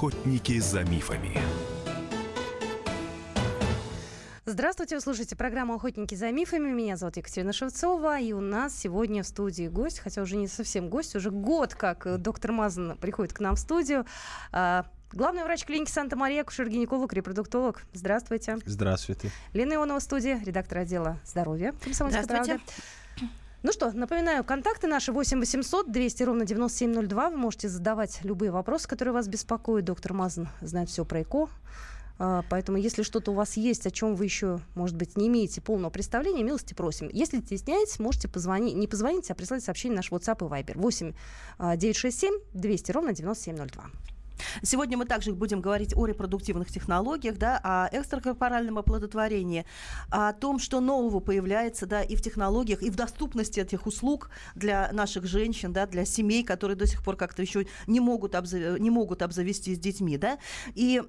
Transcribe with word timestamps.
Охотники 0.00 0.58
за 0.60 0.82
мифами. 0.82 1.38
Здравствуйте, 4.46 4.94
вы 4.94 5.02
слушаете 5.02 5.36
программу 5.36 5.74
«Охотники 5.74 6.14
за 6.14 6.30
мифами». 6.30 6.70
Меня 6.70 6.96
зовут 6.96 7.18
Екатерина 7.18 7.52
Шевцова, 7.52 8.18
и 8.18 8.32
у 8.32 8.40
нас 8.40 8.74
сегодня 8.74 9.22
в 9.22 9.26
студии 9.26 9.68
гость, 9.68 9.98
хотя 9.98 10.22
уже 10.22 10.36
не 10.36 10.48
совсем 10.48 10.88
гость, 10.88 11.16
уже 11.16 11.30
год, 11.30 11.74
как 11.74 12.18
доктор 12.18 12.52
Мазан 12.52 12.96
приходит 12.96 13.34
к 13.34 13.40
нам 13.40 13.56
в 13.56 13.58
студию. 13.58 14.06
А, 14.52 14.86
главный 15.12 15.44
врач 15.44 15.66
клиники 15.66 15.90
Санта-Мария, 15.90 16.44
кушер-гинеколог, 16.44 17.12
репродуктолог. 17.12 17.82
Здравствуйте. 17.92 18.56
Здравствуйте. 18.64 19.30
Лена 19.52 19.74
Ионова 19.74 20.00
в 20.00 20.02
студии, 20.02 20.42
редактор 20.42 20.78
отдела 20.78 21.18
здоровья. 21.26 21.74
Здравствуйте. 21.84 22.26
Правды. 22.26 22.60
Ну 23.62 23.72
что, 23.72 23.92
напоминаю, 23.92 24.42
контакты 24.42 24.86
наши 24.86 25.12
8 25.12 25.38
800 25.38 25.92
200 25.92 26.22
ровно 26.22 26.46
9702. 26.46 27.30
Вы 27.30 27.36
можете 27.36 27.68
задавать 27.68 28.20
любые 28.22 28.50
вопросы, 28.50 28.88
которые 28.88 29.12
вас 29.12 29.28
беспокоят. 29.28 29.84
Доктор 29.84 30.14
Мазан 30.14 30.48
знает 30.62 30.88
все 30.88 31.04
про 31.04 31.20
ЭКО. 31.20 31.50
А, 32.18 32.42
поэтому, 32.48 32.78
если 32.78 33.02
что-то 33.02 33.32
у 33.32 33.34
вас 33.34 33.58
есть, 33.58 33.86
о 33.86 33.90
чем 33.90 34.14
вы 34.14 34.24
еще, 34.24 34.60
может 34.74 34.96
быть, 34.96 35.18
не 35.18 35.28
имеете 35.28 35.60
полного 35.60 35.90
представления, 35.90 36.42
милости 36.42 36.72
просим. 36.72 37.10
Если 37.12 37.40
стесняетесь, 37.40 37.98
можете 37.98 38.28
позвонить, 38.28 38.76
не 38.76 38.86
позвонить, 38.86 39.30
а 39.30 39.34
прислать 39.34 39.62
сообщение 39.62 39.94
в 39.94 39.96
наш 39.96 40.10
WhatsApp 40.10 40.38
и 40.38 40.50
Viber. 40.50 40.78
8 40.78 41.12
967 41.76 42.34
200 42.54 42.92
ровно 42.92 43.12
9702. 43.12 43.84
Сегодня 44.62 44.96
мы 44.96 45.04
также 45.04 45.32
будем 45.32 45.60
говорить 45.60 45.96
о 45.96 46.06
репродуктивных 46.06 46.70
технологиях, 46.70 47.38
да, 47.38 47.60
о 47.62 47.88
экстракорпоральном 47.92 48.78
оплодотворении, 48.78 49.64
о 50.10 50.32
том, 50.32 50.58
что 50.58 50.80
нового 50.80 51.20
появляется 51.20 51.86
да, 51.86 52.02
и 52.02 52.16
в 52.16 52.22
технологиях, 52.22 52.82
и 52.82 52.90
в 52.90 52.96
доступности 52.96 53.60
этих 53.60 53.86
услуг 53.86 54.30
для 54.54 54.90
наших 54.92 55.26
женщин, 55.26 55.72
да, 55.72 55.86
для 55.86 56.04
семей, 56.04 56.44
которые 56.44 56.76
до 56.76 56.86
сих 56.86 57.02
пор 57.02 57.16
как-то 57.16 57.42
еще 57.42 57.66
не 57.86 58.00
могут, 58.00 58.34
обзав... 58.34 58.78
не 58.78 58.90
могут 58.90 59.22
обзавестись 59.22 59.78
детьми. 59.78 60.18
Да. 60.18 60.38
И 60.74 61.00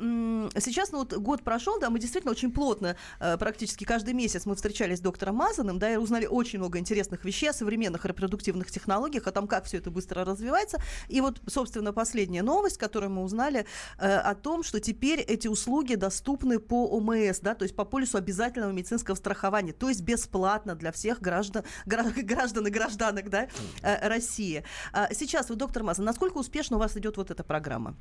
сейчас 0.57 0.91
ну, 0.91 0.99
вот 0.99 1.13
год 1.13 1.43
прошел, 1.43 1.79
да, 1.79 1.89
мы 1.89 1.99
действительно 1.99 2.31
очень 2.31 2.51
плотно, 2.51 2.95
э, 3.19 3.38
практически 3.38 3.83
каждый 3.83 4.13
месяц 4.13 4.45
мы 4.45 4.55
встречались 4.55 4.99
с 4.99 5.01
доктором 5.01 5.35
Мазаным, 5.35 5.79
да, 5.79 5.91
и 5.91 5.97
узнали 5.97 6.25
очень 6.25 6.59
много 6.59 6.79
интересных 6.79 7.25
вещей 7.25 7.49
о 7.49 7.53
современных 7.53 8.05
репродуктивных 8.05 8.71
технологиях, 8.71 9.27
о 9.27 9.31
том, 9.31 9.47
как 9.47 9.66
все 9.66 9.77
это 9.77 9.91
быстро 9.91 10.25
развивается. 10.25 10.77
И 11.07 11.21
вот, 11.21 11.41
собственно, 11.47 11.93
последняя 11.93 12.43
новость, 12.43 12.77
которую 12.77 13.11
мы 13.11 13.20
узнали 13.22 13.66
э, 13.97 14.16
о 14.16 14.36
том, 14.36 14.64
что 14.64 14.80
теперь 14.80 15.19
эти 15.19 15.47
услуги 15.47 15.95
доступны 15.95 16.59
по 16.59 16.88
ОМС, 16.88 17.39
да, 17.39 17.55
то 17.55 17.63
есть 17.63 17.75
по 17.75 17.86
полису 17.86 18.17
обязательного 18.17 18.72
медицинского 18.72 19.16
страхования, 19.16 19.73
то 19.73 19.89
есть 19.89 20.02
бесплатно 20.02 20.75
для 20.75 20.91
всех 20.91 21.22
граждан, 21.22 21.63
граждан 21.86 22.67
и 22.67 22.69
гражданок 22.69 23.30
да, 23.30 23.47
э, 23.81 24.08
России. 24.08 24.63
А 24.94 25.13
сейчас, 25.13 25.50
вы, 25.50 25.55
доктор 25.55 25.83
Маза, 25.83 26.03
насколько 26.03 26.38
успешно 26.38 26.78
у 26.78 26.80
вас 26.80 26.97
идет 26.97 27.17
вот 27.17 27.31
эта 27.31 27.44
программа? 27.44 27.95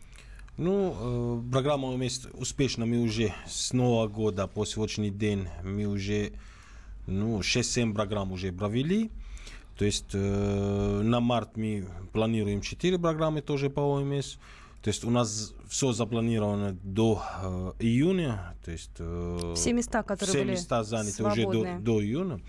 Ну, 0.56 1.40
э, 1.48 1.52
программа 1.52 1.86
ОМС 1.86 2.26
успешна. 2.34 2.84
Мы 2.84 2.98
уже 2.98 3.32
с 3.46 3.72
Нового 3.72 4.08
года 4.08 4.46
по 4.46 4.66
сегодняшний 4.66 5.10
день 5.10 5.48
мы 5.64 5.86
уже 5.86 6.32
ну, 7.06 7.40
6-7 7.40 7.94
программ 7.94 8.32
уже 8.32 8.52
провели. 8.52 9.10
То 9.78 9.86
есть 9.86 10.10
э, 10.12 11.00
на 11.02 11.20
март 11.20 11.56
мы 11.56 11.86
планируем 12.12 12.60
4 12.60 12.98
программы 12.98 13.40
тоже 13.40 13.70
по 13.70 13.80
ОМС. 13.80 14.36
То 14.82 14.88
есть 14.88 15.04
у 15.04 15.10
нас 15.10 15.52
все 15.68 15.92
запланировано 15.92 16.72
до 16.82 17.22
э, 17.42 17.72
июня. 17.80 18.54
То 18.64 18.70
есть, 18.70 18.90
э, 18.98 19.54
все 19.54 19.72
места, 19.72 20.02
которые 20.02 20.28
все 20.28 20.38
были 20.42 20.50
места 20.52 20.82
заняты 20.84 21.12
свободные. 21.12 21.74
уже 21.74 21.78
до, 21.80 21.84
до 21.84 22.02
июня. 22.02 22.40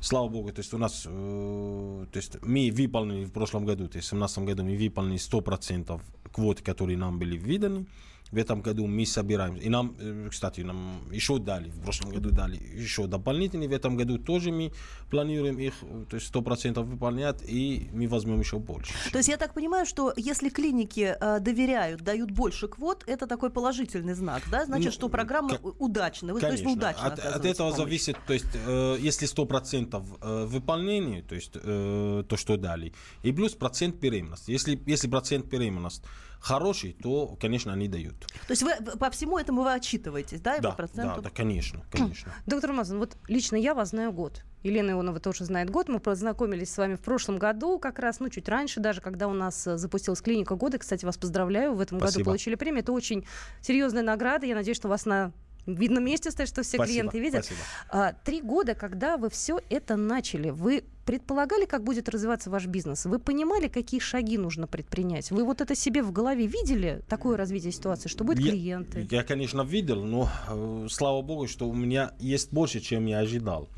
Слава 0.00 0.28
богу, 0.28 0.52
то 0.52 0.60
есть 0.60 0.72
у 0.74 0.78
нас, 0.78 1.04
э, 1.06 2.06
то 2.12 2.16
есть 2.16 2.40
мы 2.42 2.70
выполнили 2.72 3.24
в 3.24 3.32
прошлом 3.32 3.64
году, 3.64 3.88
то 3.88 3.96
есть 3.96 4.08
в 4.08 4.12
2017 4.12 4.38
году 4.38 4.64
мы 4.64 4.76
выполнили 4.76 5.18
100% 5.18 6.00
квот, 6.32 6.60
которые 6.62 6.96
нам 6.96 7.18
были 7.18 7.38
выданы 7.38 7.86
в 8.32 8.36
этом 8.36 8.60
году 8.60 8.86
мы 8.86 9.06
собираем. 9.06 9.56
И 9.56 9.68
нам, 9.68 9.94
э, 9.98 10.28
кстати, 10.30 10.60
нам 10.60 11.00
еще 11.12 11.38
дали, 11.38 11.70
в 11.70 11.80
прошлом 11.80 12.10
году 12.10 12.30
дали 12.30 12.56
еще 12.80 13.06
дополнительные. 13.06 13.68
В 13.68 13.72
этом 13.72 13.96
году 13.96 14.18
тоже 14.18 14.50
мы 14.50 14.72
планируем 15.10 15.58
их 15.58 15.74
то 16.10 16.16
есть 16.16 16.30
100% 16.34 16.82
выполнять, 16.82 17.42
и 17.48 17.88
мы 17.92 18.08
возьмем 18.08 18.40
еще 18.40 18.58
больше. 18.58 18.92
То 19.12 19.18
есть 19.18 19.28
я 19.28 19.36
так 19.36 19.54
понимаю, 19.54 19.86
что 19.86 20.12
если 20.16 20.50
клиники 20.50 21.16
э, 21.20 21.40
доверяют, 21.40 22.02
дают 22.02 22.30
больше 22.30 22.68
квот, 22.68 23.04
это 23.06 23.26
такой 23.26 23.50
положительный 23.50 24.14
знак, 24.14 24.42
да? 24.50 24.66
Значит, 24.66 24.86
ну, 24.86 24.92
что 24.92 25.08
программа 25.08 25.56
к... 25.56 25.80
удачна. 25.80 26.34
Вы, 26.34 26.40
Конечно. 26.40 26.64
То 26.64 26.68
есть 26.68 26.78
удачно 26.78 27.06
от, 27.06 27.18
от 27.18 27.44
этого 27.44 27.70
помощь. 27.70 27.76
зависит, 27.76 28.16
то 28.26 28.32
есть 28.34 28.46
э, 28.54 28.96
если 29.00 29.26
100% 29.26 30.18
э, 30.20 30.44
выполнения, 30.46 31.22
то 31.22 31.34
есть 31.34 31.52
э, 31.54 32.24
то, 32.28 32.36
что 32.36 32.56
дали, 32.56 32.92
и 33.22 33.32
плюс 33.32 33.54
процент 33.54 33.96
беременности. 33.96 34.50
Если, 34.50 34.78
если 34.86 35.08
процент 35.08 35.46
беременности 35.46 36.02
хороший, 36.40 36.92
то, 36.92 37.36
конечно, 37.40 37.72
они 37.72 37.88
дают. 37.88 38.26
То 38.46 38.50
есть 38.50 38.62
вы 38.62 38.72
по 38.98 39.10
всему 39.10 39.38
этому 39.38 39.62
вы 39.62 39.72
отчитываетесь, 39.72 40.40
да? 40.40 40.58
Да, 40.58 40.76
да, 40.94 41.16
да, 41.18 41.30
конечно, 41.30 41.82
конечно. 41.90 42.32
Доктор 42.46 42.72
Мазан, 42.72 42.98
вот 42.98 43.16
лично 43.28 43.56
я 43.56 43.74
вас 43.74 43.90
знаю 43.90 44.12
год. 44.12 44.42
Елена 44.62 44.90
Ионова 44.90 45.20
тоже 45.20 45.44
знает 45.44 45.70
год. 45.70 45.88
Мы 45.88 46.00
познакомились 46.00 46.72
с 46.72 46.78
вами 46.78 46.96
в 46.96 47.00
прошлом 47.00 47.38
году, 47.38 47.78
как 47.78 47.98
раз, 47.98 48.18
ну, 48.18 48.28
чуть 48.28 48.48
раньше 48.48 48.80
даже, 48.80 49.00
когда 49.00 49.28
у 49.28 49.32
нас 49.32 49.66
э, 49.68 49.76
запустилась 49.76 50.20
клиника 50.20 50.56
года. 50.56 50.78
Кстати, 50.78 51.04
вас 51.04 51.16
поздравляю, 51.16 51.74
в 51.74 51.80
этом 51.80 51.98
Спасибо. 51.98 52.18
году 52.18 52.24
получили 52.30 52.54
премию. 52.56 52.82
Это 52.82 52.92
очень 52.92 53.24
серьезная 53.60 54.02
награда. 54.02 54.46
Я 54.46 54.56
надеюсь, 54.56 54.76
что 54.76 54.88
вас 54.88 55.06
на 55.06 55.32
видном 55.74 56.04
месте 56.04 56.30
стоит, 56.30 56.48
что 56.48 56.62
все 56.62 56.76
спасибо, 56.76 56.86
клиенты 56.86 57.20
видят. 57.20 57.44
Спасибо. 57.44 57.66
А, 57.90 58.12
три 58.12 58.40
года, 58.40 58.74
когда 58.74 59.16
вы 59.16 59.30
все 59.30 59.60
это 59.70 59.96
начали, 59.96 60.50
вы 60.50 60.84
предполагали, 61.04 61.64
как 61.64 61.84
будет 61.84 62.08
развиваться 62.08 62.50
ваш 62.50 62.66
бизнес? 62.66 63.06
Вы 63.06 63.18
понимали, 63.18 63.68
какие 63.68 64.00
шаги 64.00 64.36
нужно 64.36 64.66
предпринять? 64.66 65.30
Вы 65.30 65.44
вот 65.44 65.60
это 65.60 65.74
себе 65.74 66.02
в 66.02 66.12
голове 66.12 66.46
видели, 66.46 67.02
такое 67.08 67.36
развитие 67.36 67.72
ситуации, 67.72 68.08
что 68.08 68.24
будут 68.24 68.44
клиенты? 68.44 69.06
Я, 69.10 69.24
конечно, 69.24 69.62
видел, 69.62 70.04
но 70.04 70.30
э, 70.48 70.86
слава 70.90 71.22
богу, 71.22 71.48
что 71.48 71.68
у 71.68 71.74
меня 71.74 72.12
есть 72.18 72.52
больше, 72.52 72.80
чем 72.80 73.06
я 73.06 73.20
ожидал. 73.20 73.68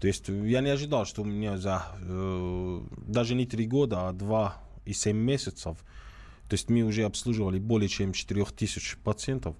То 0.00 0.08
есть 0.08 0.28
я 0.28 0.60
не 0.60 0.70
ожидал, 0.70 1.06
что 1.06 1.22
у 1.22 1.24
меня 1.24 1.56
за 1.56 1.84
э, 2.00 2.80
даже 3.06 3.36
не 3.36 3.46
три 3.46 3.66
года, 3.66 4.08
а 4.08 4.12
два 4.12 4.56
и 4.84 4.92
семь 4.92 5.18
месяцев, 5.18 5.78
то 6.48 6.54
есть 6.54 6.68
мы 6.68 6.82
уже 6.82 7.04
обслуживали 7.04 7.58
более 7.58 7.88
чем 7.88 8.12
4000 8.12 8.96
пациентов 9.04 9.56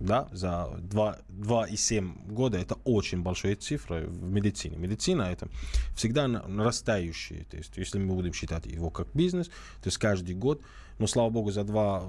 да, 0.00 0.28
за 0.32 0.68
2,7 0.78 2.32
года 2.32 2.58
это 2.58 2.76
очень 2.84 3.22
большая 3.22 3.54
цифра 3.54 4.00
в 4.00 4.22
медицине. 4.22 4.76
Медицина 4.76 5.22
это 5.22 5.48
всегда 5.94 6.26
нарастающая. 6.26 7.44
То 7.44 7.58
есть, 7.58 7.76
если 7.76 7.98
мы 7.98 8.14
будем 8.14 8.32
считать 8.32 8.66
его 8.66 8.90
как 8.90 9.08
бизнес, 9.14 9.48
то 9.48 9.86
есть 9.86 9.98
каждый 9.98 10.34
год, 10.34 10.62
но 10.98 11.06
слава 11.06 11.30
богу, 11.30 11.50
за 11.50 11.64
два, 11.64 12.02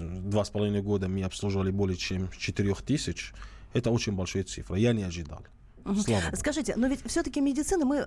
два 0.00 0.44
с 0.44 0.50
половиной 0.50 0.82
года 0.82 1.08
мы 1.08 1.22
обслуживали 1.22 1.70
более 1.70 1.96
чем 1.96 2.30
4 2.30 2.74
тысяч. 2.86 3.32
Это 3.72 3.90
очень 3.90 4.12
большая 4.12 4.44
цифра. 4.44 4.76
Я 4.76 4.92
не 4.92 5.04
ожидал. 5.04 5.44
Слава 5.84 6.22
Скажите, 6.36 6.74
но 6.76 6.86
ведь 6.86 7.00
все-таки 7.06 7.40
медицина, 7.40 7.84
мы, 7.84 7.98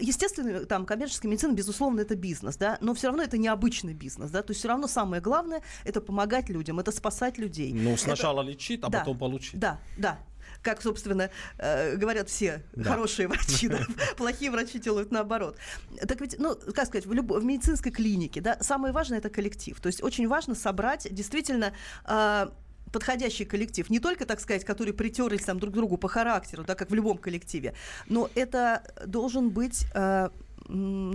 естественно, 0.00 0.64
там 0.66 0.86
коммерческая 0.86 1.30
медицина, 1.30 1.52
безусловно, 1.52 2.00
это 2.00 2.16
бизнес, 2.16 2.56
да, 2.56 2.78
но 2.80 2.94
все 2.94 3.08
равно 3.08 3.22
это 3.22 3.38
необычный 3.38 3.94
бизнес, 3.94 4.30
да, 4.30 4.42
то 4.42 4.50
есть 4.50 4.60
все 4.60 4.68
равно 4.68 4.86
самое 4.86 5.22
главное 5.22 5.62
это 5.84 6.00
помогать 6.00 6.48
людям, 6.48 6.78
это 6.78 6.92
спасать 6.92 7.38
людей. 7.38 7.72
Ну, 7.72 7.96
сначала 7.96 8.42
это... 8.42 8.50
лечить, 8.50 8.80
а 8.82 8.88
да, 8.88 9.00
потом 9.00 9.18
получить. 9.18 9.58
Да, 9.58 9.80
да, 9.96 10.18
как, 10.62 10.82
собственно, 10.82 11.30
э, 11.58 11.96
говорят 11.96 12.28
все 12.28 12.62
да. 12.74 12.92
хорошие 12.92 13.28
врачи, 13.28 13.68
да, 13.68 13.80
плохие 14.16 14.50
врачи 14.50 14.78
делают 14.78 15.10
наоборот. 15.10 15.56
Так 16.06 16.20
ведь, 16.20 16.38
ну, 16.38 16.56
как 16.74 16.86
сказать, 16.86 17.06
в, 17.06 17.12
люб... 17.12 17.30
в 17.30 17.44
медицинской 17.44 17.92
клинике, 17.92 18.40
да, 18.40 18.58
самое 18.60 18.92
важное 18.92 19.18
это 19.18 19.30
коллектив. 19.30 19.78
То 19.80 19.86
есть 19.86 20.02
очень 20.02 20.28
важно 20.28 20.54
собрать 20.54 21.06
действительно 21.12 21.72
э, 22.04 22.48
подходящий 22.92 23.44
коллектив, 23.44 23.90
не 23.90 24.00
только, 24.00 24.26
так 24.26 24.40
сказать, 24.40 24.64
которые 24.64 24.94
притерлись 24.94 25.44
там 25.44 25.58
друг 25.58 25.72
к 25.72 25.76
другу 25.76 25.96
по 25.96 26.08
характеру, 26.08 26.64
да, 26.64 26.74
как 26.74 26.90
в 26.90 26.94
любом 26.94 27.18
коллективе, 27.18 27.74
но 28.08 28.28
это 28.34 28.82
должен 29.06 29.50
быть 29.50 29.84
э, 29.94 30.28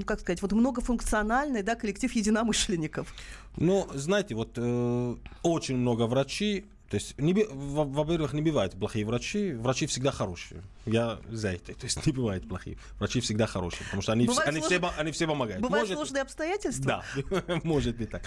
как 0.06 0.20
сказать, 0.20 0.42
вот 0.42 0.52
многофункциональный 0.52 1.62
да, 1.64 1.76
коллектив 1.76 2.12
единомышленников. 2.12 3.14
Ну, 3.58 3.88
знаете, 3.94 4.34
вот 4.36 4.54
э, 4.58 5.16
очень 5.44 5.78
много 5.78 6.08
врачей, 6.08 6.66
то 6.94 6.98
есть, 6.98 7.18
не, 7.18 7.34
во-первых, 7.34 8.34
не 8.34 8.44
бывает 8.44 8.74
плохие 8.74 9.04
врачи. 9.04 9.54
Врачи 9.54 9.88
всегда 9.88 10.12
хорошие. 10.12 10.62
Я 10.86 11.20
за 11.28 11.54
это. 11.54 11.74
То 11.74 11.86
есть 11.86 12.06
не 12.06 12.14
бывает 12.14 12.48
плохие. 12.48 12.78
Врачи 13.00 13.20
всегда 13.20 13.48
хорошие, 13.48 13.84
потому 13.86 14.04
что 14.04 14.12
они, 14.12 14.28
они, 14.46 14.60
слож... 14.60 14.68
все, 14.68 14.92
они 15.00 15.12
все 15.12 15.26
помогают. 15.26 15.64
Бывают 15.64 15.90
может... 15.90 15.98
сложные 15.98 16.22
обстоятельства? 16.22 17.04
Да, 17.32 17.60
может 17.64 17.98
быть 17.98 18.12
так. 18.12 18.22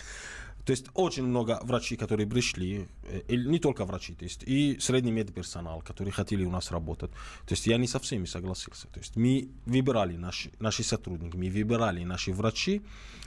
То 0.64 0.72
есть 0.72 0.86
очень 0.94 1.22
много 1.22 1.60
врачей, 1.62 1.96
которые 1.96 2.26
пришли, 2.26 2.88
э, 3.04 3.20
и 3.28 3.36
не 3.36 3.60
только 3.60 3.84
врачи, 3.84 4.14
то 4.14 4.24
есть 4.24 4.42
и 4.42 4.80
средний 4.80 5.12
медперсонал, 5.12 5.80
которые 5.80 6.10
хотели 6.10 6.44
у 6.44 6.50
нас 6.50 6.72
работать. 6.72 7.12
То 7.46 7.52
есть 7.52 7.68
я 7.68 7.76
не 7.76 7.86
со 7.86 8.00
всеми 8.00 8.26
согласился. 8.26 8.88
То 8.88 8.98
есть 8.98 9.14
мы 9.14 9.48
выбирали 9.64 10.16
наши, 10.16 10.50
наши 10.58 10.82
сотрудники, 10.82 11.36
мы 11.36 11.50
выбирали 11.50 12.02
наши 12.02 12.32
врачи, 12.32 12.82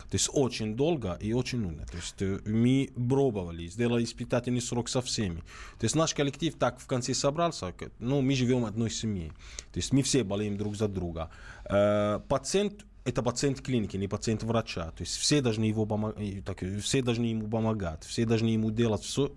то 0.10 0.16
есть 0.16 0.30
очень 0.34 0.76
долго 0.76 1.18
и 1.22 1.34
очень 1.34 1.64
умно. 1.64 1.86
То 1.86 1.98
есть 1.98 2.22
э, 2.22 2.40
мы 2.46 2.90
пробовали, 2.96 3.68
сделали 3.68 4.04
испытательный 4.04 4.62
срок 4.62 4.90
со 4.90 5.02
всеми. 5.02 5.42
То 5.80 5.84
есть 5.86 5.96
наш 5.96 6.14
коллектив 6.14 6.56
так 6.56 6.80
в 6.80 6.88
конце 6.88 7.14
собрался, 7.14 7.74
ну, 8.00 8.22
мы 8.22 8.34
живем 8.34 8.66
одной 8.66 8.90
семьей. 8.90 9.30
То 9.72 9.80
есть 9.80 9.94
мы 9.94 10.02
все 10.02 10.24
болеем 10.24 10.58
друг 10.58 10.76
за 10.76 10.88
друга. 10.88 11.30
Э, 11.66 12.20
пациент 12.28 12.86
это 13.06 13.24
пациент 13.24 13.62
клиники, 13.62 13.98
не 13.98 14.08
пациент 14.08 14.44
врача. 14.44 14.92
То 14.92 15.04
есть 15.04 15.18
все 15.18 15.42
должны, 15.42 15.64
его 15.64 15.86
помог- 15.86 16.44
так, 16.44 16.64
все 16.82 17.02
должны 17.02 17.26
ему 17.26 17.48
помогать, 17.48 18.04
все 18.04 18.26
должны 18.26 18.48
ему 18.48 18.72
делать 18.72 19.04
все, 19.04 19.32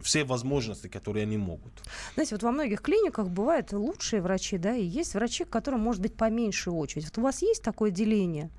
все 0.00 0.24
возможности, 0.24 0.88
которые 0.88 1.22
они 1.22 1.36
могут. 1.36 1.72
Знаете, 2.14 2.34
вот 2.34 2.42
во 2.42 2.50
многих 2.50 2.80
клиниках 2.80 3.28
бывают 3.28 3.72
лучшие 3.72 4.20
врачи, 4.20 4.58
да, 4.58 4.74
и 4.74 4.84
есть 4.84 5.14
врачи, 5.14 5.44
к 5.44 5.50
которым 5.50 5.80
может 5.80 6.02
быть 6.02 6.14
поменьше 6.16 6.70
очередь. 6.70 7.04
Вот 7.04 7.18
у 7.18 7.22
вас 7.22 7.42
есть 7.42 7.62
такое 7.62 7.90
деление 7.90 8.50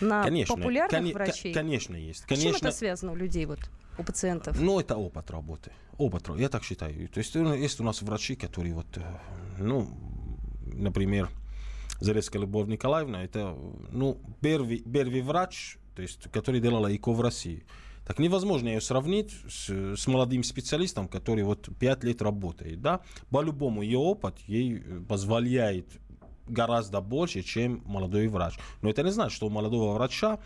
на 0.00 0.22
конечно, 0.24 0.56
популярных 0.56 1.00
коне- 1.00 1.12
врачей? 1.14 1.54
конечно 1.54 1.96
есть. 1.96 2.20
С 2.20 2.26
Конечно, 2.26 2.58
чем 2.58 2.68
это 2.68 2.72
связано 2.72 3.12
у 3.12 3.16
людей, 3.16 3.46
вот, 3.46 3.60
у 3.98 4.02
пациентов? 4.02 4.60
Ну, 4.60 4.80
это 4.80 4.96
опыт 4.96 5.30
работы. 5.30 5.72
Опыт, 5.98 6.28
я 6.36 6.48
так 6.48 6.64
считаю. 6.64 7.08
То 7.08 7.18
есть 7.18 7.34
ну, 7.34 7.54
есть 7.54 7.80
у 7.80 7.84
нас 7.84 8.02
врачи, 8.02 8.36
которые 8.36 8.74
вот, 8.74 8.86
э, 8.96 9.02
ну, 9.58 9.88
например, 10.72 11.28
Зарецкая 12.00 12.42
Любовь 12.42 12.68
Николаевна, 12.68 13.22
это, 13.22 13.54
ну, 13.90 14.18
первый, 14.40 14.78
первый 14.78 15.20
врач, 15.20 15.76
то 15.94 16.02
есть, 16.02 16.30
который 16.30 16.60
делал 16.60 16.86
ЭКО 16.88 17.12
в 17.12 17.20
России. 17.20 17.64
Так 18.06 18.18
невозможно 18.18 18.68
ее 18.68 18.80
сравнить 18.80 19.32
с, 19.48 19.68
с 19.68 20.06
молодым 20.06 20.42
специалистом, 20.42 21.06
который 21.06 21.44
вот 21.44 21.68
пять 21.78 22.02
лет 22.02 22.22
работает, 22.22 22.80
да. 22.80 23.00
По-любому 23.30 23.82
ее 23.82 23.98
опыт 23.98 24.36
ей 24.46 24.78
э, 24.78 25.00
позволяет 25.08 25.86
гораздо 26.50 27.00
больше, 27.00 27.42
чем 27.42 27.82
молодой 27.84 28.28
врач. 28.28 28.54
Но 28.82 28.90
это 28.90 29.02
не 29.02 29.10
значит, 29.10 29.36
что 29.36 29.46
у 29.46 29.50
молодого 29.50 29.94
врача 29.94 30.38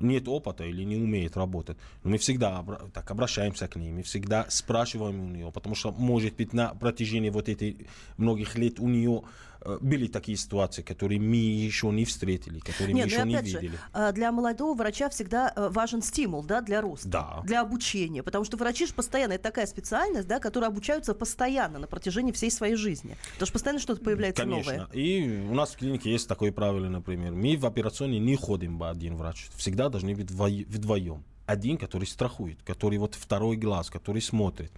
нет 0.00 0.28
опыта 0.28 0.64
или 0.64 0.84
не 0.84 0.96
умеет 0.96 1.36
работать. 1.36 1.76
Но 2.04 2.10
мы 2.10 2.18
всегда 2.18 2.64
так, 2.92 3.10
обращаемся 3.10 3.68
к 3.68 3.76
ним, 3.76 3.96
мы 3.96 4.02
всегда 4.02 4.46
спрашиваем 4.48 5.20
у 5.20 5.28
нее, 5.28 5.50
потому 5.52 5.74
что, 5.74 5.92
может 5.92 6.36
быть, 6.36 6.52
на 6.52 6.74
протяжении 6.74 7.30
вот 7.30 7.48
этих 7.48 7.86
многих 8.16 8.56
лет 8.56 8.80
у 8.80 8.88
нее 8.88 9.22
были 9.80 10.06
такие 10.06 10.36
ситуации, 10.38 10.82
которые 10.82 11.20
мы 11.20 11.36
еще 11.36 11.88
не 11.90 12.04
встретили, 12.04 12.60
которые 12.60 12.94
Нет, 12.94 13.06
мы 13.06 13.10
ну 13.10 13.16
еще 13.16 13.26
не 13.28 13.34
опять 13.36 13.48
же, 13.50 13.58
видели. 13.60 13.78
а, 13.92 14.12
для 14.12 14.32
молодого 14.32 14.74
врача 14.74 15.08
всегда 15.08 15.52
э, 15.54 15.68
важен 15.70 16.02
стимул, 16.02 16.42
да, 16.42 16.60
для 16.60 16.80
роста, 16.80 17.08
Да. 17.08 17.42
для 17.44 17.60
обучения, 17.60 18.22
потому 18.22 18.44
что 18.44 18.56
врачи 18.56 18.86
же 18.86 18.94
постоянно, 18.94 19.32
это 19.34 19.42
такая 19.44 19.66
специальность, 19.66 20.28
да, 20.28 20.38
которая 20.38 20.70
обучаются 20.70 21.14
постоянно 21.14 21.78
на 21.78 21.86
протяжении 21.86 22.32
всей 22.32 22.50
своей 22.50 22.76
жизни. 22.76 23.16
Потому 23.32 23.46
что 23.46 23.52
постоянно 23.52 23.80
что-то 23.80 24.02
появляется 24.04 24.42
Конечно. 24.42 24.72
новое. 24.72 24.88
И 24.92 25.46
у 25.50 25.54
нас 25.54 25.70
в 25.74 25.78
клинике 25.78 26.10
есть 26.12 26.28
такое 26.28 26.52
правило, 26.52 26.88
например. 26.88 27.32
Мы 27.32 27.56
в 27.56 27.66
операционной 27.66 28.18
не 28.18 28.36
ходим 28.36 28.78
по 28.78 28.90
один 28.90 29.16
врач. 29.16 29.48
Всегда 29.56 29.88
должны 29.88 30.14
быть 30.14 30.30
вдво- 30.30 30.66
вдвоем. 30.68 31.24
Один, 31.48 31.78
который 31.78 32.04
страхует, 32.04 32.58
который 32.62 32.98
вот 32.98 33.14
второй 33.14 33.56
глаз, 33.56 33.88
который 33.88 34.20
смотрит. 34.20 34.70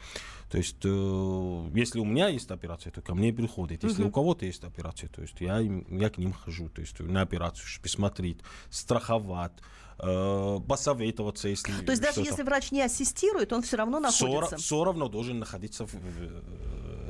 То 0.50 0.58
есть, 0.58 0.76
э, 0.84 1.70
если 1.74 1.98
у 1.98 2.04
меня 2.04 2.28
есть 2.28 2.50
операция, 2.50 2.92
то 2.92 3.02
ко 3.02 3.14
мне 3.14 3.32
приходит. 3.32 3.82
Если 3.84 4.04
у 4.04 4.10
кого-то 4.10 4.46
есть 4.46 4.62
операция, 4.64 5.08
то 5.08 5.20
есть 5.22 5.40
я, 5.40 5.58
я 5.58 6.10
к 6.10 6.18
ним 6.18 6.32
хожу, 6.32 6.68
то 6.68 6.80
есть 6.80 7.00
на 7.00 7.22
операцию, 7.22 7.66
чтобы 7.66 7.82
посмотреть, 7.82 8.38
страховать, 8.70 9.52
э, 9.98 10.58
посоветоваться, 10.68 11.48
если 11.48 11.72
То 11.84 11.90
есть 11.92 12.02
даже 12.02 12.20
если 12.20 12.44
врач 12.44 12.70
не 12.72 12.82
ассистирует, 12.82 13.52
он 13.52 13.62
все 13.62 13.76
равно 13.76 13.98
Все, 14.10 14.26
находится. 14.26 14.56
все 14.56 14.84
равно 14.84 15.08
должен 15.08 15.38
находиться 15.40 15.86
в, 15.86 15.92
в- 15.92 16.42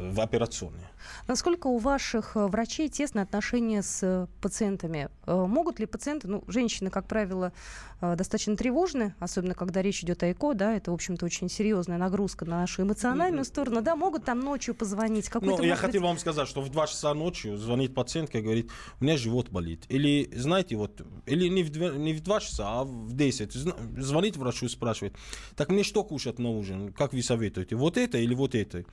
в 0.00 0.20
операционной. 0.20 0.86
Насколько 1.28 1.66
у 1.68 1.78
ваших 1.78 2.36
э, 2.36 2.46
врачей 2.46 2.88
тесные 2.88 3.22
отношения 3.24 3.82
с 3.82 4.00
э, 4.02 4.26
пациентами? 4.40 5.08
Э, 5.26 5.46
Могут 5.46 5.78
ли 5.80 5.86
пациенты, 5.86 6.28
ну, 6.28 6.44
женщины, 6.48 6.90
как 6.90 7.06
правило, 7.06 7.52
достаточно 8.00 8.56
тревожны, 8.56 9.14
особенно 9.18 9.52
когда 9.54 9.82
речь 9.82 10.02
идет 10.02 10.22
о 10.22 10.32
ЭКО, 10.32 10.54
да, 10.54 10.74
это, 10.74 10.90
в 10.90 10.94
общем-то, 10.94 11.26
очень 11.26 11.50
серьезная 11.50 11.98
нагрузка 11.98 12.46
на 12.46 12.60
нашу 12.60 12.82
эмоциональную 12.82 13.44
сторону, 13.44 13.82
да, 13.82 13.94
могут 13.94 14.24
там 14.24 14.40
ночью 14.40 14.74
позвонить? 14.74 15.28
Ну, 15.34 15.62
я 15.62 15.74
быть, 15.74 15.80
хотел 15.80 16.02
вам 16.02 16.18
сказать, 16.18 16.48
что 16.48 16.62
в 16.62 16.70
2 16.70 16.86
часа 16.86 17.12
ночи 17.12 17.54
звонит 17.56 17.94
пациентка 17.94 18.38
и 18.38 18.42
говорит, 18.42 18.70
у 19.00 19.04
меня 19.04 19.18
живот 19.18 19.50
болит. 19.50 19.84
Или, 19.90 20.30
знаете, 20.34 20.76
вот, 20.76 21.02
или 21.26 21.48
не 21.48 21.62
в, 21.62 21.68
две- 21.70 21.92
не 21.98 22.14
в 22.14 22.22
2 22.22 22.40
часа, 22.40 22.80
а 22.80 22.84
в 22.84 23.12
10. 23.12 23.52
Зна- 23.52 23.76
Звонит 23.98 24.36
врачу 24.38 24.64
и 24.64 24.68
спрашивает, 24.70 25.14
так 25.54 25.68
мне 25.68 25.82
что 25.82 26.02
кушать 26.02 26.38
на 26.38 26.48
ужин? 26.50 26.92
Как 26.94 27.12
вы 27.12 27.22
советуете? 27.22 27.76
Вот 27.76 27.98
это 27.98 28.16
или 28.16 28.34
вот 28.34 28.54
это? 28.54 28.84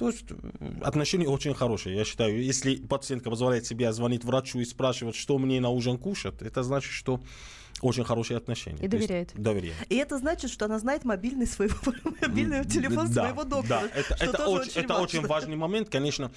То 0.00 0.08
есть 0.08 0.24
э, 0.30 0.34
отношения 0.82 1.28
очень 1.28 1.52
хорошие, 1.52 1.94
я 1.94 2.06
считаю. 2.06 2.42
Если 2.42 2.76
пациентка 2.76 3.28
позволяет 3.28 3.66
себе 3.66 3.92
звонить 3.92 4.24
врачу 4.24 4.58
и 4.58 4.64
спрашивать, 4.64 5.14
что 5.14 5.38
мне 5.38 5.60
на 5.60 5.68
ужин 5.68 5.98
кушать, 5.98 6.40
это 6.40 6.62
значит, 6.62 6.90
что 6.90 7.20
очень 7.82 8.04
хорошие 8.04 8.38
отношения. 8.38 8.78
И 8.78 8.88
То 8.88 8.96
есть 8.96 9.08
доверяет. 9.08 9.32
Доверяет. 9.34 9.76
И 9.90 9.96
это 9.96 10.16
значит, 10.16 10.50
что 10.50 10.64
она 10.64 10.78
знает 10.78 11.04
мобильный, 11.04 11.46
своего, 11.46 11.76
мобильный 12.22 12.64
телефон 12.64 13.12
Да, 13.12 13.24
своего 13.24 13.44
доктора. 13.44 13.82
Да, 13.82 14.00
это, 14.00 14.16
это, 14.24 14.48
очень, 14.48 14.72
это 14.72 14.94
очень 14.94 15.26
важный 15.26 15.56
момент, 15.56 15.90
конечно. 15.90 16.32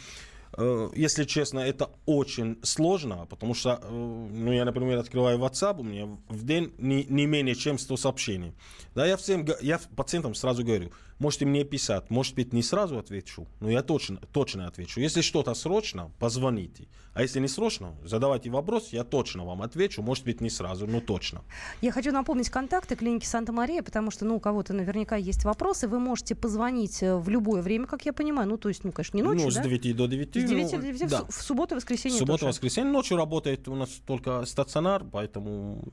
э, 0.57 0.89
Если 0.93 1.23
честно, 1.23 1.59
это 1.59 1.89
очень 2.05 2.57
сложно, 2.63 3.27
потому 3.29 3.53
что, 3.53 3.79
э, 3.81 3.89
ну, 3.89 4.51
я, 4.51 4.65
например, 4.65 4.97
открываю 4.97 5.39
WhatsApp, 5.39 5.79
у 5.79 5.83
меня 5.83 6.07
в 6.27 6.45
день 6.45 6.73
не, 6.79 7.05
не 7.05 7.25
менее 7.27 7.55
чем 7.55 7.79
100 7.79 7.95
сообщений. 7.95 8.53
Да, 8.93 9.05
я 9.05 9.15
всем, 9.15 9.47
я 9.61 9.79
пациентам 9.95 10.35
сразу 10.35 10.65
говорю, 10.65 10.91
можете 11.19 11.45
мне 11.45 11.63
писать, 11.63 12.09
может 12.09 12.35
быть, 12.35 12.53
не 12.53 12.63
сразу 12.63 12.97
отвечу, 12.97 13.47
но 13.59 13.69
я 13.69 13.81
точно, 13.81 14.17
точно 14.31 14.67
отвечу. 14.67 14.99
Если 14.99 15.21
что-то 15.21 15.53
срочно, 15.53 16.11
позвоните. 16.19 16.87
А 17.13 17.21
если 17.21 17.39
не 17.39 17.47
срочно, 17.47 17.93
задавайте 18.03 18.49
вопрос, 18.49 18.89
я 18.89 19.03
точно 19.03 19.45
вам 19.45 19.61
отвечу, 19.61 20.01
может 20.01 20.25
быть, 20.25 20.41
не 20.41 20.49
сразу, 20.49 20.87
но 20.87 20.99
точно. 20.99 21.43
Я 21.81 21.91
хочу 21.91 22.11
напомнить 22.11 22.49
контакты 22.49 22.95
клиники 22.95 23.25
Санта-Мария, 23.25 23.83
потому 23.83 24.09
что, 24.09 24.25
ну, 24.25 24.37
у 24.37 24.39
кого-то 24.39 24.73
наверняка 24.73 25.15
есть 25.15 25.43
вопросы. 25.45 25.87
Вы 25.87 25.99
можете 25.99 26.33
позвонить 26.33 27.03
э, 27.03 27.15
в 27.15 27.29
любое 27.29 27.61
время, 27.61 27.85
как 27.85 28.05
я 28.05 28.13
понимаю. 28.13 28.49
Ну, 28.49 28.57
то 28.57 28.69
есть, 28.69 28.83
ну, 28.83 28.91
конечно, 28.91 29.15
не 29.15 29.21
ночью, 29.23 29.45
ну, 29.45 29.51
с 29.51 29.55
да? 29.55 29.63
9 29.63 29.95
до 29.95 30.07
9. 30.07 30.29
С 30.29 30.49
9 30.49 30.63
ну, 30.63 30.77
до 30.79 30.85
9, 30.87 31.01
в 31.01 31.09
да. 31.09 31.25
в 31.29 31.33
субботу 31.43 31.75
и 31.75 31.77
воскресенье 31.77 32.17
Суббота, 32.17 32.39
тоже. 32.39 32.49
воскресенье. 32.49 32.91
Ночью 32.91 33.17
работает 33.17 33.67
у 33.67 33.75
нас 33.75 33.89
только 34.07 34.43
стационар, 34.45 35.03
поэтому 35.03 35.83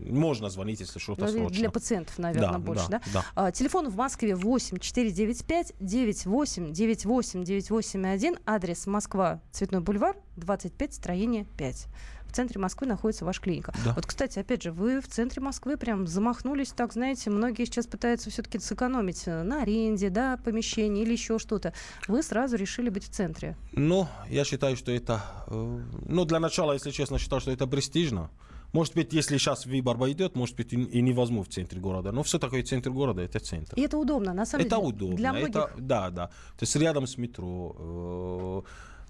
можно 0.00 0.48
звонить, 0.48 0.80
если 0.80 0.98
что-то 0.98 1.26
Ну, 1.26 1.28
срочно. 1.28 1.58
Для 1.58 1.70
пациентов, 1.70 2.18
наверное, 2.18 2.52
Да, 2.52 2.58
больше, 2.58 2.86
да? 2.88 3.02
да, 3.06 3.12
да. 3.12 3.24
А, 3.34 3.52
телефон 3.52 3.90
в 3.90 3.96
Москве 3.96 4.34
8 4.34 4.69
495 4.78 5.74
98 5.80 6.72
98 6.72 7.44
981. 7.44 8.36
Адрес 8.46 8.86
Москва, 8.86 9.40
Цветной 9.52 9.80
бульвар, 9.80 10.16
25, 10.36 10.94
строение 10.94 11.46
5. 11.56 11.86
В 12.26 12.32
центре 12.32 12.60
Москвы 12.60 12.86
находится 12.86 13.24
ваша 13.24 13.40
клиника. 13.40 13.74
Да. 13.84 13.92
Вот, 13.94 14.06
кстати, 14.06 14.38
опять 14.38 14.62
же, 14.62 14.70
вы 14.70 15.00
в 15.00 15.08
центре 15.08 15.42
Москвы 15.42 15.76
прям 15.76 16.06
замахнулись, 16.06 16.68
так, 16.68 16.92
знаете, 16.92 17.28
многие 17.28 17.64
сейчас 17.64 17.88
пытаются 17.88 18.30
все-таки 18.30 18.60
сэкономить 18.60 19.26
на 19.26 19.62
аренде, 19.62 20.10
да, 20.10 20.36
помещении 20.36 21.02
или 21.02 21.10
еще 21.12 21.40
что-то. 21.40 21.72
Вы 22.06 22.22
сразу 22.22 22.54
решили 22.56 22.88
быть 22.88 23.04
в 23.04 23.10
центре. 23.10 23.56
Но 23.72 24.08
я 24.28 24.44
считаю, 24.44 24.76
что 24.76 24.92
это... 24.92 25.20
э, 25.48 25.80
Ну, 26.06 26.24
для 26.24 26.38
начала, 26.38 26.72
если 26.74 26.92
честно, 26.92 27.18
считаю, 27.18 27.40
что 27.40 27.50
это 27.50 27.66
престижно. 27.66 28.30
Может 28.72 28.94
быть, 28.94 29.12
если 29.12 29.38
сейчас 29.38 29.66
выбор 29.66 29.96
пойдет, 29.98 30.36
может 30.36 30.56
быть, 30.56 30.72
и 30.72 30.76
и 30.98 31.02
не 31.02 31.12
возьму 31.12 31.42
в 31.42 31.48
центре 31.48 31.80
города. 31.80 32.12
Но 32.12 32.22
все 32.22 32.38
такое 32.38 32.62
центр 32.62 32.90
города, 32.90 33.20
это 33.22 33.38
центр. 33.40 33.74
И 33.76 33.82
это 33.82 33.96
удобно, 33.98 34.32
на 34.32 34.46
самом 34.46 34.66
это 34.66 34.76
деле. 34.76 34.88
удобно. 34.88 35.16
Для 35.16 35.32
многих 35.32 35.48
это- 35.56 35.70
да, 35.78 36.10
да. 36.10 36.26
То 36.26 36.62
есть 36.62 36.76
рядом 36.76 37.06
с 37.06 37.18
метро. 37.18 37.74
э, 37.78 38.62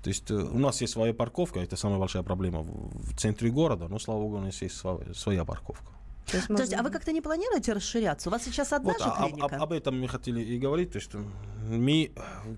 То 0.03 0.09
есть 0.11 0.31
э, 0.31 0.35
у 0.35 0.59
нас 0.59 0.81
есть 0.83 0.93
своя 0.95 1.13
парковка, 1.13 1.61
это 1.61 1.77
самая 1.77 1.99
большая 1.99 2.23
проблема 2.23 2.61
в 2.63 3.13
в 3.13 3.17
центре 3.19 3.51
города, 3.51 3.89
но, 3.89 3.99
слава 3.99 4.21
богу, 4.23 4.37
у 4.37 4.41
нас 4.41 4.63
есть 4.63 4.77
своя 5.15 5.45
парковка. 5.45 5.93
То 6.27 6.37
есть 6.37 6.47
То 6.49 6.55
есть, 6.55 6.71
можно- 6.73 6.79
а 6.79 6.83
вы 6.85 6.91
как-то 6.91 7.13
не 7.13 7.21
планируете 7.21 7.73
расширяться? 7.73 8.29
У 8.29 8.33
вас 8.33 8.45
сейчас 8.45 8.73
одна 8.73 8.93
Вот, 8.93 9.03
же 9.03 9.09
а- 9.09 9.25
а- 9.25 9.29
клиника? 9.29 9.57
об 9.57 9.73
этом 9.73 10.01
мы 10.01 10.07
хотели 10.09 10.41
и 10.41 10.59
говорить. 10.59 10.93
То 10.93 10.99
есть 10.99 11.15
м, 11.15 11.33
мы, 11.69 12.13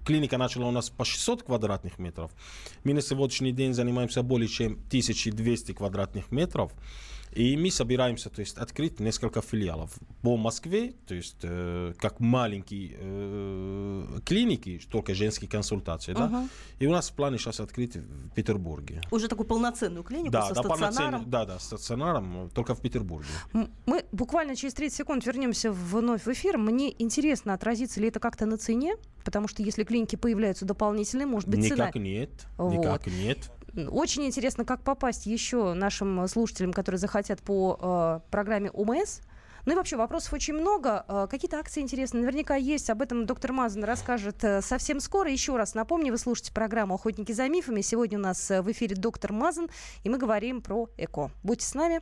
клиника 0.04 0.36
начала 0.36 0.66
у 0.66 0.70
нас 0.72 0.90
по 0.90 1.04
600 1.04 1.42
квадратных 1.42 1.98
метров. 1.98 2.30
Мы 2.84 2.92
на 2.92 3.00
сегодняшний 3.00 3.52
день 3.52 3.72
занимаемся 3.72 4.22
более 4.22 4.48
чем 4.48 4.78
1200 4.90 5.72
квадратных 5.72 6.30
метров. 6.32 6.72
И 7.32 7.56
мы 7.56 7.70
собираемся 7.70 8.28
то 8.30 8.40
есть, 8.40 8.58
открыть 8.58 9.00
несколько 9.00 9.40
филиалов 9.40 9.90
по 10.22 10.36
Москве, 10.36 10.94
то 11.06 11.14
есть 11.14 11.36
э, 11.42 11.94
как 11.98 12.20
маленькие 12.20 12.96
э, 12.98 14.20
клиники, 14.24 14.80
только 14.90 15.14
женские 15.14 15.48
консультации. 15.48 16.12
Да? 16.12 16.24
Ага. 16.26 16.48
И 16.78 16.86
у 16.86 16.90
нас 16.92 17.10
в 17.10 17.14
плане 17.14 17.38
сейчас 17.38 17.60
открыть 17.60 17.96
в 17.96 18.30
Петербурге. 18.34 19.00
Уже 19.10 19.28
такую 19.28 19.46
полноценную 19.46 20.02
клинику 20.04 20.30
Да, 20.32 20.48
со 20.48 20.54
да, 20.54 20.62
стационаром? 20.62 21.30
да, 21.30 21.44
да, 21.46 21.58
стационаром, 21.58 22.50
только 22.54 22.74
в 22.74 22.80
Петербурге. 22.80 23.28
Мы 23.86 24.04
буквально 24.12 24.54
через 24.54 24.74
30 24.74 24.96
секунд 24.98 25.26
вернемся 25.26 25.72
вновь 25.72 26.26
в 26.26 26.28
эфир. 26.28 26.58
Мне 26.58 26.94
интересно, 27.02 27.54
отразится 27.54 28.00
ли 28.00 28.08
это 28.08 28.20
как-то 28.20 28.44
на 28.46 28.58
цене, 28.58 28.96
потому 29.24 29.48
что 29.48 29.62
если 29.62 29.84
клиники 29.84 30.16
появляются 30.16 30.64
дополнительные, 30.64 31.26
может 31.26 31.48
быть, 31.48 31.60
Никак 31.60 31.92
цена... 31.94 32.04
нет, 32.04 32.30
Вот. 32.58 32.72
никак 32.74 33.06
нет. 33.06 33.50
Очень 33.74 34.26
интересно, 34.26 34.64
как 34.64 34.82
попасть 34.82 35.26
еще 35.26 35.72
нашим 35.72 36.28
слушателям, 36.28 36.72
которые 36.72 36.98
захотят 36.98 37.40
по 37.40 37.78
э, 37.80 38.30
программе 38.30 38.70
ОМС. 38.70 39.20
Ну 39.64 39.72
и 39.72 39.76
вообще 39.76 39.96
вопросов 39.96 40.32
очень 40.32 40.54
много. 40.54 41.04
Э, 41.08 41.26
Какие-то 41.30 41.58
акции 41.58 41.80
интересные 41.80 42.22
наверняка 42.22 42.56
есть. 42.56 42.90
Об 42.90 43.00
этом 43.00 43.26
доктор 43.26 43.52
Мазан 43.52 43.84
расскажет 43.84 44.42
э, 44.42 44.60
совсем 44.60 45.00
скоро. 45.00 45.30
Еще 45.30 45.56
раз 45.56 45.74
напомню, 45.74 46.12
вы 46.12 46.18
слушаете 46.18 46.52
программу 46.52 46.94
«Охотники 46.94 47.32
за 47.32 47.48
мифами». 47.48 47.80
Сегодня 47.80 48.18
у 48.18 48.22
нас 48.22 48.50
э, 48.50 48.60
в 48.60 48.70
эфире 48.72 48.96
доктор 48.96 49.32
Мазан, 49.32 49.68
и 50.02 50.08
мы 50.08 50.18
говорим 50.18 50.62
про 50.62 50.88
ЭКО. 50.98 51.30
Будьте 51.42 51.66
с 51.66 51.74
нами. 51.74 52.00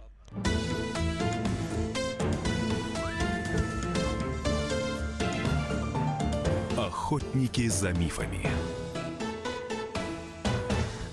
Охотники 6.77 7.69
за 7.69 7.93
мифами. 7.93 8.49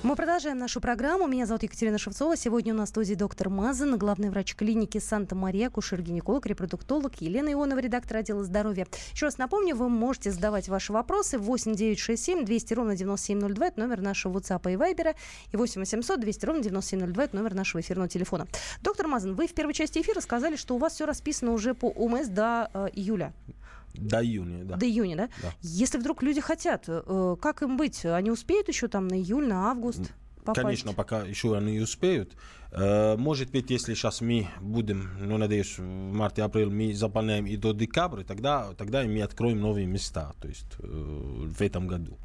Мы 0.08 0.16
продолжаем 0.16 0.58
нашу 0.58 0.80
программу. 0.80 1.28
Меня 1.28 1.46
зовут 1.46 1.64
Екатерина 1.64 1.98
Шевцова. 1.98 2.38
Сегодня 2.38 2.74
у 2.74 2.78
нас 2.78 2.88
в 2.88 2.92
студии 2.92 3.14
доктор 3.14 3.50
Мазан, 3.50 3.98
главный 3.98 4.30
врач 4.30 4.56
клиники 4.56 5.00
Санта-Мария, 5.00 5.70
кушер-гинеколог, 5.70 6.46
репродуктолог 6.46 7.20
Елена 7.20 7.52
Ионова, 7.52 7.80
редактор 7.80 8.16
отдела 8.16 8.42
здоровья. 8.46 8.88
Еще 9.12 9.26
раз 9.26 9.38
напомню, 9.38 9.76
вы 9.76 9.90
можете 9.90 10.32
задавать 10.32 10.70
ваши 10.70 10.94
вопросы 10.94 11.38
8 11.38 11.76
967 11.76 12.46
200 12.46 12.74
ровно 12.74 12.96
9702, 12.96 13.68
это 13.68 13.80
номер 13.82 14.00
нашего 14.00 14.40
WhatsApp 14.40 14.72
и 14.72 14.78
Viber, 14.78 15.14
и 15.52 15.58
8 15.58 15.82
800 15.82 16.22
200 16.22 16.46
ровно 16.46 16.64
9702, 16.64 17.24
это 17.26 17.36
номер 17.36 17.54
нашего 17.54 17.82
эфирного 17.82 18.08
телефона. 18.08 18.48
Доктор 18.82 19.08
Мазан, 19.10 19.36
вы 19.36 19.46
в 19.46 19.54
первой 19.54 19.74
части 19.74 20.00
эфира 20.00 20.22
сказали, 20.22 20.56
что 20.56 20.76
у 20.76 20.78
вас 20.78 20.94
все 20.94 21.06
расписано 21.06 21.52
уже 21.52 21.74
по 21.74 21.88
ОМС 21.88 22.28
до 22.30 22.72
э, 22.74 22.88
июля. 22.94 23.34
До 23.98 24.24
июня, 24.24 24.64
да. 24.64 24.76
До 24.78 24.86
июня, 24.86 25.16
да? 25.16 25.30
Да. 25.42 25.54
Если 25.62 25.98
вдруг 25.98 26.24
люди 26.24 26.42
хотят, 26.42 26.86
э, 26.88 27.36
как 27.42 27.62
им 27.62 27.78
быть? 27.78 28.06
Они 28.06 28.32
успеют 28.32 28.68
еще 28.68 28.88
там 28.88 29.08
на 29.08 29.16
июль, 29.16 29.48
на 29.48 29.72
август? 29.72 30.12
попасть? 30.48 30.64
Конечно, 30.64 30.94
пока 30.94 31.24
еще 31.24 31.58
они 31.58 31.80
успеют. 31.80 32.36
Э, 32.72 33.16
Может 33.18 33.52
быть, 33.52 33.70
если 33.70 33.94
сейчас 33.94 34.22
мы 34.22 34.48
будем, 34.62 35.10
ну, 35.20 35.38
надеюсь, 35.38 35.78
в 35.78 35.82
марте-апреле 35.84 36.70
мы 36.72 36.94
заполняем 36.94 37.46
и 37.46 37.58
до 37.58 37.74
декабря, 37.74 38.24
тогда, 38.24 38.74
тогда 38.78 39.04
мы 39.04 39.22
откроем 39.22 39.60
новые 39.60 39.88
места, 39.88 40.34
то 40.42 40.48
есть 40.48 40.66
э, 40.80 40.88
в 40.88 41.62
этом 41.62 41.88
году. 41.88 42.18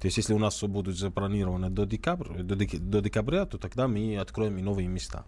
То 0.00 0.06
есть, 0.06 0.16
если 0.16 0.34
у 0.34 0.38
нас 0.38 0.54
все 0.54 0.68
будут 0.68 0.96
запланированы 0.96 1.70
до 1.70 1.84
декабря, 1.84 2.42
до, 2.42 2.54
дек- 2.54 2.78
до 2.78 3.00
декабря, 3.00 3.46
то 3.46 3.58
тогда 3.58 3.88
мы 3.88 4.16
откроем 4.16 4.56
и 4.58 4.62
новые 4.62 4.88
места. 4.88 5.24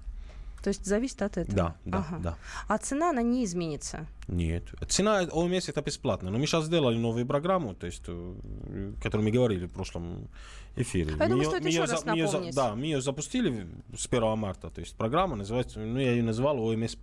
То 0.63 0.69
есть 0.69 0.85
зависит 0.85 1.23
от 1.23 1.37
этого? 1.39 1.57
Да, 1.57 1.77
да, 1.85 1.99
Ага. 1.99 2.19
да. 2.23 2.37
А 2.69 2.79
цена, 2.79 3.11
она 3.11 3.23
не 3.23 3.45
изменится? 3.45 4.07
Нет. 4.29 4.65
Цена 4.89 5.23
ОМС 5.33 5.69
это 5.69 5.83
бесплатно. 5.83 6.31
Но 6.31 6.39
мы 6.39 6.47
сейчас 6.47 6.65
сделали 6.67 6.99
новую 6.99 7.27
программу, 7.27 7.75
то 7.75 7.87
есть, 7.87 8.03
э, 8.09 8.13
о 8.13 8.93
которой 9.03 9.23
мы 9.23 9.31
говорили 9.31 9.67
в 9.67 9.73
прошлом 9.73 10.29
эфире. 10.77 11.15
А 11.19 11.25
я 11.25 11.29
думаю, 11.31 11.47
стоит 11.49 11.65
еще 11.67 11.87
за- 11.87 11.93
раз 11.95 12.05
ее 12.07 12.27
за- 12.27 12.33
напомнить. 12.33 12.55
Да, 12.55 12.75
мы 12.75 12.85
ее 12.85 13.01
запустили 13.01 13.67
с 13.97 14.07
1 14.07 14.37
марта. 14.37 14.69
То 14.71 14.81
есть 14.81 14.97
программа 14.97 15.37
называется, 15.37 15.81
ну 15.81 15.99
я 15.99 16.13
ее 16.13 16.23
назвал 16.23 16.59
ОМС. 16.61 16.97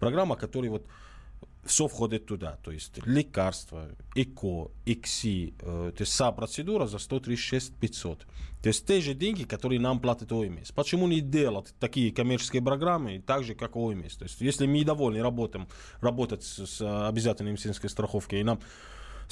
Программа, 0.00 0.36
которая 0.36 0.70
вот 0.70 0.86
все 1.64 1.86
входит 1.86 2.26
туда. 2.26 2.58
То 2.62 2.72
есть 2.72 2.98
лекарства, 3.06 3.88
ЭКО, 4.14 4.70
ИКСИ, 4.84 5.54
э, 5.60 5.92
то 5.96 6.02
есть 6.02 6.12
вся 6.12 6.32
процедура 6.32 6.86
за 6.86 6.98
136 6.98 7.74
500. 7.76 8.26
То 8.62 8.68
есть 8.68 8.86
те 8.86 9.00
же 9.00 9.14
деньги, 9.14 9.44
которые 9.44 9.80
нам 9.80 10.00
платит 10.00 10.32
ОМС. 10.32 10.70
Почему 10.72 11.08
не 11.08 11.20
делать 11.20 11.74
такие 11.80 12.12
коммерческие 12.12 12.62
программы 12.62 13.22
так 13.24 13.44
же, 13.44 13.54
как 13.54 13.76
ОМС? 13.76 14.16
То 14.16 14.24
есть 14.24 14.40
если 14.40 14.66
мы 14.66 14.84
довольны 14.84 15.22
работаем, 15.22 15.68
работать 16.00 16.42
с, 16.44 16.66
с 16.66 17.08
обязательной 17.08 17.52
медицинской 17.52 17.90
страховкой, 17.90 18.40
и 18.40 18.44
нам 18.44 18.60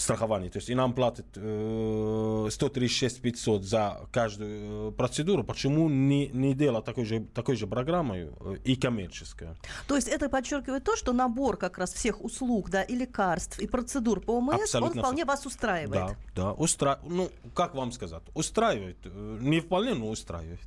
страхование. 0.00 0.50
То 0.50 0.59
есть 0.59 0.71
и 0.71 0.75
нам 0.75 0.92
платят 0.92 1.26
э, 1.37 2.49
136 2.50 3.21
500 3.21 3.64
за 3.64 4.00
каждую 4.12 4.88
э, 4.88 4.92
процедуру. 4.92 5.45
Почему 5.45 5.88
не, 5.88 6.28
не 6.28 6.54
делать 6.54 6.85
такой 6.85 7.04
же, 7.04 7.21
такой 7.21 7.57
же 7.57 7.66
программой 7.66 8.30
э, 8.40 8.57
и 8.64 8.76
коммерческую? 8.76 9.57
То 9.87 9.97
есть 9.97 10.09
это 10.09 10.28
подчеркивает 10.28 10.85
то, 10.85 10.97
что 10.97 11.12
набор 11.12 11.57
как 11.57 11.78
раз 11.78 11.92
всех 11.92 12.25
услуг, 12.25 12.71
да, 12.71 12.83
и 12.83 12.97
лекарств, 12.97 13.59
и 13.59 13.66
процедур 13.66 14.21
по 14.21 14.38
ОМС, 14.38 14.54
он 14.54 14.62
Абсолютно 14.62 15.02
вполне 15.02 15.25
вас 15.25 15.47
устраивает. 15.47 16.16
Да, 16.35 16.42
да, 16.42 16.52
устра... 16.52 16.99
ну, 17.04 17.30
как 17.54 17.75
вам 17.75 17.92
сказать, 17.92 18.23
устраивает. 18.35 18.97
Э, 19.04 19.38
Не 19.40 19.61
вполне, 19.61 19.95
но 19.95 20.09
устраивает. 20.09 20.61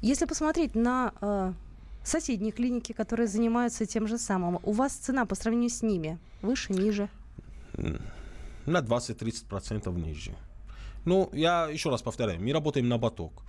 Если 0.00 0.24
посмотреть 0.24 0.74
на 0.74 1.12
э, 1.20 1.52
соседние 2.02 2.52
клиники, 2.52 2.92
которые 2.92 3.26
занимаются 3.26 3.84
тем 3.84 4.06
же 4.06 4.16
самым, 4.16 4.58
у 4.62 4.72
вас 4.72 4.92
цена 4.92 5.26
по 5.26 5.34
сравнению 5.34 5.70
с 5.70 5.82
ними 5.82 6.18
выше, 6.40 6.72
ниже? 6.72 7.08
На 8.66 8.80
20-30% 8.80 9.92
ниже. 10.00 10.34
Ну, 11.04 11.30
я 11.32 11.68
еще 11.68 11.90
раз 11.90 12.02
повторяю, 12.02 12.40
мы 12.40 12.52
работаем 12.52 12.88
на 12.88 12.98
поток. 12.98 13.42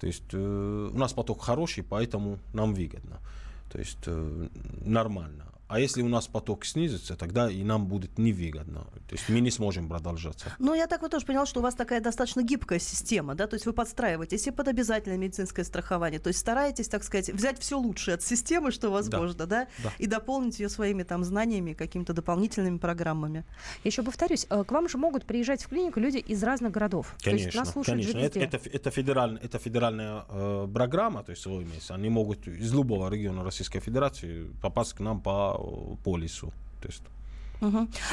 То 0.00 0.06
есть 0.06 0.34
э, 0.34 0.90
у 0.94 0.98
нас 0.98 1.12
поток 1.12 1.42
хороший, 1.42 1.84
поэтому 1.84 2.38
нам 2.54 2.74
выгодно. 2.74 3.18
То 3.70 3.78
есть 3.78 3.98
э, 4.06 4.48
нормально. 4.84 5.51
А 5.72 5.80
если 5.80 6.02
у 6.02 6.08
нас 6.08 6.26
поток 6.26 6.66
снизится, 6.66 7.16
тогда 7.16 7.50
и 7.50 7.64
нам 7.64 7.86
будет 7.86 8.18
невыгодно. 8.18 8.80
То 9.08 9.14
есть 9.14 9.26
мы 9.30 9.40
не 9.40 9.50
сможем 9.50 9.88
продолжаться. 9.88 10.52
Но 10.58 10.74
я 10.74 10.86
так 10.86 11.00
вот 11.00 11.12
тоже 11.12 11.24
поняла, 11.24 11.46
что 11.46 11.60
у 11.60 11.62
вас 11.62 11.74
такая 11.74 12.02
достаточно 12.02 12.42
гибкая 12.42 12.78
система, 12.78 13.34
да, 13.34 13.46
то 13.46 13.54
есть 13.54 13.64
вы 13.64 13.72
подстраиваетесь 13.72 14.46
и 14.46 14.50
под 14.50 14.68
обязательное 14.68 15.16
медицинское 15.16 15.64
страхование, 15.64 16.20
то 16.20 16.28
есть 16.28 16.40
стараетесь, 16.40 16.88
так 16.88 17.02
сказать, 17.04 17.30
взять 17.30 17.58
все 17.58 17.78
лучшее 17.78 18.16
от 18.16 18.22
системы, 18.22 18.70
что 18.70 18.90
возможно, 18.90 19.46
да, 19.46 19.66
Да. 19.82 19.92
и 19.98 20.06
дополнить 20.06 20.60
ее 20.60 20.68
своими 20.68 21.04
там 21.04 21.24
знаниями, 21.24 21.72
какими-то 21.72 22.12
дополнительными 22.12 22.76
программами. 22.76 23.46
Еще 23.82 24.02
повторюсь, 24.02 24.46
э, 24.50 24.64
к 24.64 24.72
вам 24.72 24.90
же 24.90 24.98
могут 24.98 25.24
приезжать 25.24 25.62
в 25.64 25.68
клинику 25.68 26.00
люди 26.00 26.18
из 26.18 26.42
разных 26.42 26.70
городов. 26.72 27.14
То 27.24 27.30
есть 27.30 27.44
Конечно, 27.44 27.60
нас 27.60 27.72
слушают 27.72 28.06
конечно. 28.06 28.18
Это, 28.18 28.40
это, 28.40 28.68
это, 28.68 28.90
федераль- 28.90 29.38
это 29.42 29.58
федеральная 29.58 30.26
э, 30.28 30.68
программа, 30.74 31.22
то 31.22 31.30
есть 31.30 31.40
свой 31.40 31.64
месяц. 31.64 31.90
Они 31.92 32.10
могут 32.10 32.46
из 32.46 32.74
любого 32.74 33.08
региона 33.08 33.42
Российской 33.42 33.80
Федерации 33.80 34.50
попасть 34.60 34.92
к 34.92 35.00
нам 35.00 35.22
по 35.22 35.61
э, 35.62 35.96
полису. 36.04 36.52
То 36.80 36.88
есть. 36.88 37.02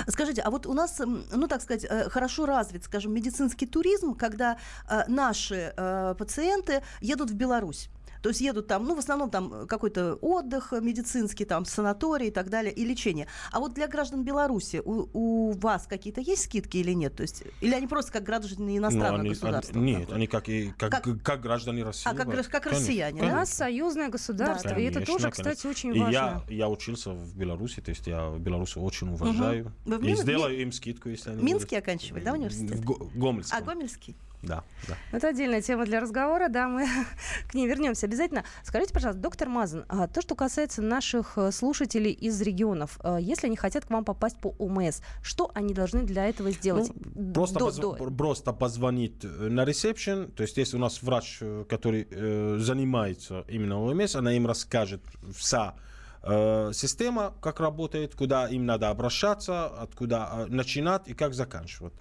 Скажите, 0.07 0.41
а 0.41 0.51
вот 0.51 0.67
у 0.67 0.73
нас, 0.73 0.99
ну 0.99 1.47
так 1.47 1.61
сказать, 1.61 1.85
э, 1.89 2.09
хорошо 2.09 2.45
развит, 2.45 2.83
скажем, 2.83 3.13
медицинский 3.13 3.65
туризм, 3.65 4.13
когда 4.13 4.57
э, 4.87 5.03
наши 5.07 5.73
э, 5.75 6.15
пациенты 6.17 6.83
едут 7.01 7.31
в 7.31 7.33
Беларусь. 7.33 7.89
То 8.21 8.29
есть 8.29 8.41
едут 8.41 8.67
там, 8.67 8.85
ну, 8.85 8.95
в 8.95 8.99
основном 8.99 9.29
там 9.29 9.53
э, 9.53 9.65
какой-то 9.65 10.15
отдых 10.15 10.73
э, 10.73 10.81
медицинский, 10.81 11.45
там, 11.45 11.65
санаторий 11.65 12.27
и 12.27 12.31
так 12.31 12.49
далее, 12.49 12.73
и 12.73 12.85
лечение. 12.85 13.27
А 13.51 13.59
вот 13.59 13.73
для 13.73 13.87
граждан 13.87 14.23
Беларуси 14.23 14.81
у, 14.83 15.07
у 15.13 15.51
вас 15.53 15.87
какие-то 15.87 16.21
есть 16.21 16.43
скидки 16.45 16.77
или 16.77 16.91
нет? 16.93 17.15
То 17.15 17.21
есть, 17.23 17.43
или 17.61 17.73
они 17.73 17.87
просто 17.87 18.11
как 18.11 18.23
граждане 18.23 18.73
ну, 18.73 18.77
иностранного 18.77 19.19
они- 19.21 19.29
государства? 19.29 19.79
они- 19.79 19.95
нет, 19.95 20.11
они 20.11 20.27
как, 20.27 20.49
и, 20.49 20.73
как, 20.77 20.91
Как- 20.91 21.21
как, 21.23 21.41
граждане 21.41 21.83
России. 21.83 22.09
А, 22.09 22.13
как 22.13 22.29
да. 22.29 22.43
как 22.43 22.63
Конечно, 22.63 22.71
россияне, 22.87 23.21
У 23.21 23.25
да? 23.25 23.35
нас 23.35 23.53
союзное 23.53 24.09
государство, 24.09 24.75
и 24.77 24.83
это 24.83 24.95
Конечно, 24.95 25.13
тоже, 25.13 25.23
конечно. 25.31 25.43
кстати, 25.43 25.67
очень 25.67 25.95
И 25.95 25.99
важно. 25.99 26.11
я, 26.13 26.43
я 26.49 26.69
учился 26.69 27.11
в 27.11 27.35
Беларуси, 27.37 27.81
то 27.81 27.89
есть 27.89 28.05
я 28.07 28.27
в 28.29 28.39
Беларуси 28.39 28.77
очень 28.77 29.09
уважаю. 29.13 29.71
Вы 29.85 29.97
в 29.97 30.03
И 30.03 30.07
Мин- 30.07 30.17
сделаю 30.17 30.59
им 30.61 30.71
скидку, 30.71 31.09
если 31.09 31.31
они 31.31 31.41
Минский 31.43 31.75
будут. 31.75 31.83
оканчивали, 31.83 32.23
да, 32.23 32.33
университет? 32.33 32.77
В 32.79 32.83
Го- 32.83 33.09
Гомельском. 33.15 33.57
А, 33.57 33.61
Гомельский? 33.61 34.15
Да, 34.41 34.63
да. 34.87 34.95
Это 35.11 35.27
отдельная 35.29 35.61
тема 35.61 35.85
для 35.85 35.99
разговора, 35.99 36.47
да, 36.47 36.67
мы 36.69 36.87
к 37.49 37.53
ней 37.53 37.67
вернемся 37.67 38.05
обязательно. 38.05 38.45
Скажите, 38.63 38.93
пожалуйста, 38.93 39.21
доктор 39.21 39.49
Мазан, 39.49 39.83
а 39.89 40.07
то, 40.07 40.21
что 40.21 40.35
касается 40.35 40.81
наших 40.81 41.37
э, 41.37 41.51
слушателей 41.51 42.11
из 42.11 42.41
регионов, 42.41 42.99
э, 43.03 43.17
если 43.19 43.47
они 43.47 43.57
хотят 43.57 43.85
к 43.85 43.89
вам 43.89 44.05
попасть 44.05 44.37
по 44.39 44.55
ОМС, 44.57 45.01
что 45.21 45.51
они 45.53 45.73
должны 45.73 46.03
для 46.03 46.27
этого 46.27 46.51
сделать? 46.51 46.89
Ну, 47.15 47.33
просто, 47.33 47.59
До- 47.59 47.67
позв- 47.67 47.81
до- 47.81 47.93
пр- 47.93 48.11
просто 48.11 48.53
позвонить 48.53 49.23
э, 49.25 49.27
на 49.27 49.65
ресепшн, 49.65 50.31
то 50.31 50.43
есть 50.43 50.55
если 50.57 50.77
у 50.77 50.79
нас 50.79 51.03
врач, 51.03 51.39
который 51.67 52.07
э, 52.09 52.57
занимается 52.59 53.43
именно 53.49 53.81
ОМС, 53.81 54.15
она 54.15 54.31
им 54.33 54.47
расскажет 54.47 55.01
вся 55.35 55.75
э, 56.23 56.71
система, 56.73 57.33
как 57.41 57.59
работает, 57.59 58.15
куда 58.15 58.47
им 58.47 58.65
надо 58.65 58.89
обращаться, 58.89 59.65
откуда 59.67 60.45
начинать 60.47 61.09
и 61.09 61.13
как 61.13 61.33
заканчивать. 61.33 61.93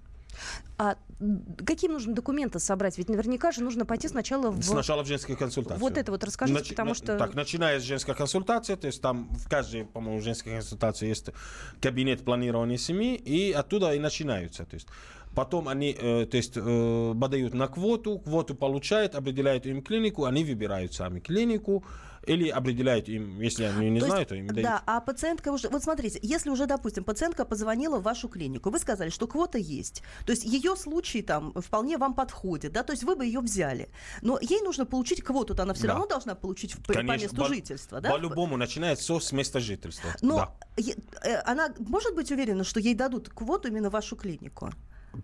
А 0.77 0.95
какие 1.65 1.89
нужно 1.89 2.13
документы 2.13 2.59
собрать? 2.59 2.97
Ведь 2.97 3.09
наверняка 3.09 3.51
же 3.51 3.61
нужно 3.61 3.85
пойти 3.85 4.07
сначала 4.07 4.49
в... 4.49 4.63
Сначала 4.63 5.03
в 5.03 5.07
женскую 5.07 5.37
консультацию. 5.37 5.81
Вот 5.81 5.97
это 5.97 6.11
вот 6.11 6.23
расскажите, 6.23 6.61
Начи- 6.61 6.69
потому 6.69 6.93
что... 6.93 7.17
Так, 7.17 7.33
начиная 7.33 7.79
с 7.79 7.83
женской 7.83 8.15
консультации, 8.15 8.75
то 8.75 8.87
есть 8.87 9.01
там 9.01 9.29
в 9.35 9.49
каждой, 9.49 9.83
по-моему, 9.85 10.21
женской 10.21 10.53
консультации 10.53 11.07
есть 11.07 11.29
кабинет 11.81 12.23
планирования 12.23 12.77
семьи, 12.77 13.15
и 13.15 13.51
оттуда 13.51 13.93
и 13.93 13.99
начинаются. 13.99 14.65
То 14.65 14.75
есть 14.75 14.87
потом 15.35 15.67
они, 15.67 15.95
э, 15.97 16.25
то 16.25 16.37
есть, 16.37 16.53
э, 16.55 17.15
подают 17.19 17.53
на 17.53 17.67
квоту, 17.67 18.19
квоту 18.19 18.55
получают, 18.55 19.15
определяют 19.15 19.65
им 19.65 19.81
клинику, 19.81 20.25
они 20.25 20.43
выбирают 20.43 20.93
сами 20.93 21.19
клинику, 21.19 21.83
или 22.27 22.49
определяют 22.49 23.07
им, 23.07 23.39
если 23.39 23.63
они 23.63 23.89
не 23.89 23.99
То 23.99 24.05
есть, 24.05 24.11
знают, 24.13 24.29
то 24.29 24.35
им 24.35 24.47
дают. 24.47 24.61
Да, 24.61 24.83
а 24.85 24.99
пациентка 24.99 25.51
уже... 25.51 25.69
Вот 25.69 25.83
смотрите, 25.83 26.19
если 26.21 26.49
уже, 26.49 26.65
допустим, 26.65 27.03
пациентка 27.03 27.45
позвонила 27.45 27.97
в 27.99 28.03
вашу 28.03 28.27
клинику, 28.27 28.69
вы 28.69 28.79
сказали, 28.79 29.09
что 29.09 29.25
квота 29.25 29.57
есть, 29.57 30.03
то 30.25 30.31
есть 30.33 30.43
ее 30.43 30.75
случай 30.75 31.21
там 31.21 31.53
вполне 31.53 31.97
вам 31.97 32.13
подходит, 32.13 32.73
да, 32.73 32.83
то 32.83 32.91
есть 32.91 33.03
вы 33.03 33.15
бы 33.15 33.25
ее 33.25 33.39
взяли, 33.39 33.89
но 34.21 34.37
ей 34.41 34.61
нужно 34.61 34.85
получить 34.85 35.23
квоту-то, 35.23 35.63
она 35.63 35.73
все 35.73 35.83
Да. 35.87 35.93
равно 35.93 36.07
должна 36.07 36.35
получить 36.35 36.73
в- 36.75 36.83
по, 36.83 36.93
Конечно, 36.93 37.23
месту 37.23 37.35
по- 37.37 37.45
жительства, 37.47 38.01
да? 38.01 38.11
По-любому 38.11 38.57
начинает 38.57 38.99
все 38.99 39.19
с 39.19 39.31
места 39.31 39.59
жительства. 39.61 40.09
Но 40.21 40.53
Да. 40.77 40.83
э, 41.23 41.41
она 41.45 41.73
может 41.79 42.15
быть 42.15 42.31
уверена, 42.31 42.63
что 42.65 42.79
ей 42.81 42.95
дадут 42.95 43.29
квоту 43.29 43.69
именно 43.69 43.89
в 43.89 43.93
вашу 43.93 44.17
клинику? 44.17 44.71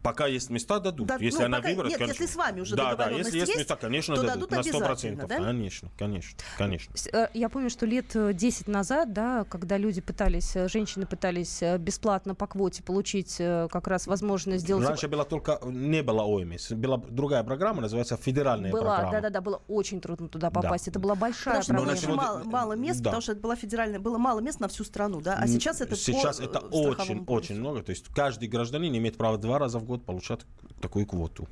Пока 0.01 0.27
есть 0.27 0.49
места, 0.49 0.79
дадут. 0.79 1.07
Да, 1.07 1.17
если 1.19 1.39
ну, 1.41 1.45
она 1.45 1.57
пока- 1.57 1.69
выберет, 1.69 1.89
нет, 1.89 1.99
конечно. 1.99 2.23
если 2.23 2.33
с 2.33 2.35
вами 2.35 2.61
уже 2.61 2.75
да, 2.75 2.95
да, 2.95 3.09
если 3.09 3.37
есть, 3.37 3.47
есть, 3.49 3.59
места, 3.59 3.75
конечно, 3.75 4.15
то 4.15 4.23
дадут. 4.23 4.49
дадут 4.49 4.73
на 4.73 4.77
100%. 4.79 4.81
обязательно, 4.85 5.27
да? 5.27 5.37
Конечно, 5.37 5.89
конечно, 5.97 6.37
конечно. 6.57 6.97
С- 6.97 7.07
э, 7.07 7.29
Я 7.33 7.49
помню, 7.49 7.69
что 7.69 7.85
лет 7.85 8.15
э, 8.15 8.33
10 8.33 8.67
назад, 8.67 9.13
да, 9.13 9.43
когда 9.45 9.77
люди 9.77 10.01
пытались, 10.01 10.55
э, 10.55 10.67
женщины 10.67 11.05
пытались 11.05 11.61
э, 11.61 11.77
бесплатно 11.77 12.35
по 12.35 12.47
квоте 12.47 12.83
получить 12.83 13.35
э, 13.39 13.67
как 13.71 13.87
раз 13.87 14.07
возможность 14.07 14.63
сделать... 14.63 14.87
Раньше 14.87 15.07
было 15.07 15.23
только, 15.25 15.59
не 15.65 16.01
было 16.03 16.23
ОМС, 16.23 16.71
была 16.71 16.97
другая 16.97 17.43
программа, 17.43 17.81
называется 17.81 18.17
федеральная 18.17 18.71
Была, 18.71 18.83
программа. 18.95 19.11
да-да-да, 19.11 19.41
было 19.41 19.61
очень 19.67 20.01
трудно 20.01 20.27
туда 20.29 20.49
Да. 20.49 20.61
попасть. 20.61 20.87
Это 20.87 20.99
была 20.99 21.15
большая 21.15 21.61
Потому 21.61 21.63
что 21.63 21.73
проблема. 21.73 21.97
сегодня- 21.97 22.15
мало, 22.17 22.43
мало 22.43 22.73
мест, 22.73 23.01
да. 23.01 23.09
потому 23.11 23.21
что 23.21 23.31
это 23.33 23.41
была 23.41 23.55
федеральная, 23.55 23.99
было 23.99 24.17
мало 24.17 24.39
мест 24.39 24.59
на 24.59 24.67
всю 24.67 24.83
страну, 24.83 25.21
да, 25.21 25.37
а 25.39 25.47
сейчас 25.47 25.81
это 25.81 25.95
Сейчас 25.95 26.39
э, 26.39 26.45
это 26.45 26.59
очень, 26.59 27.23
очень 27.27 27.59
много. 27.59 27.81
То 27.83 27.91
есть 27.91 28.07
каждый 28.13 28.47
гражданин 28.47 28.95
имеет 28.97 29.17
право 29.17 29.37
два 29.37 29.59
раза 29.59 29.74
в 29.79 29.85
год 29.85 30.05
получать 30.05 30.41
такую 30.81 31.05
квоту. 31.05 31.47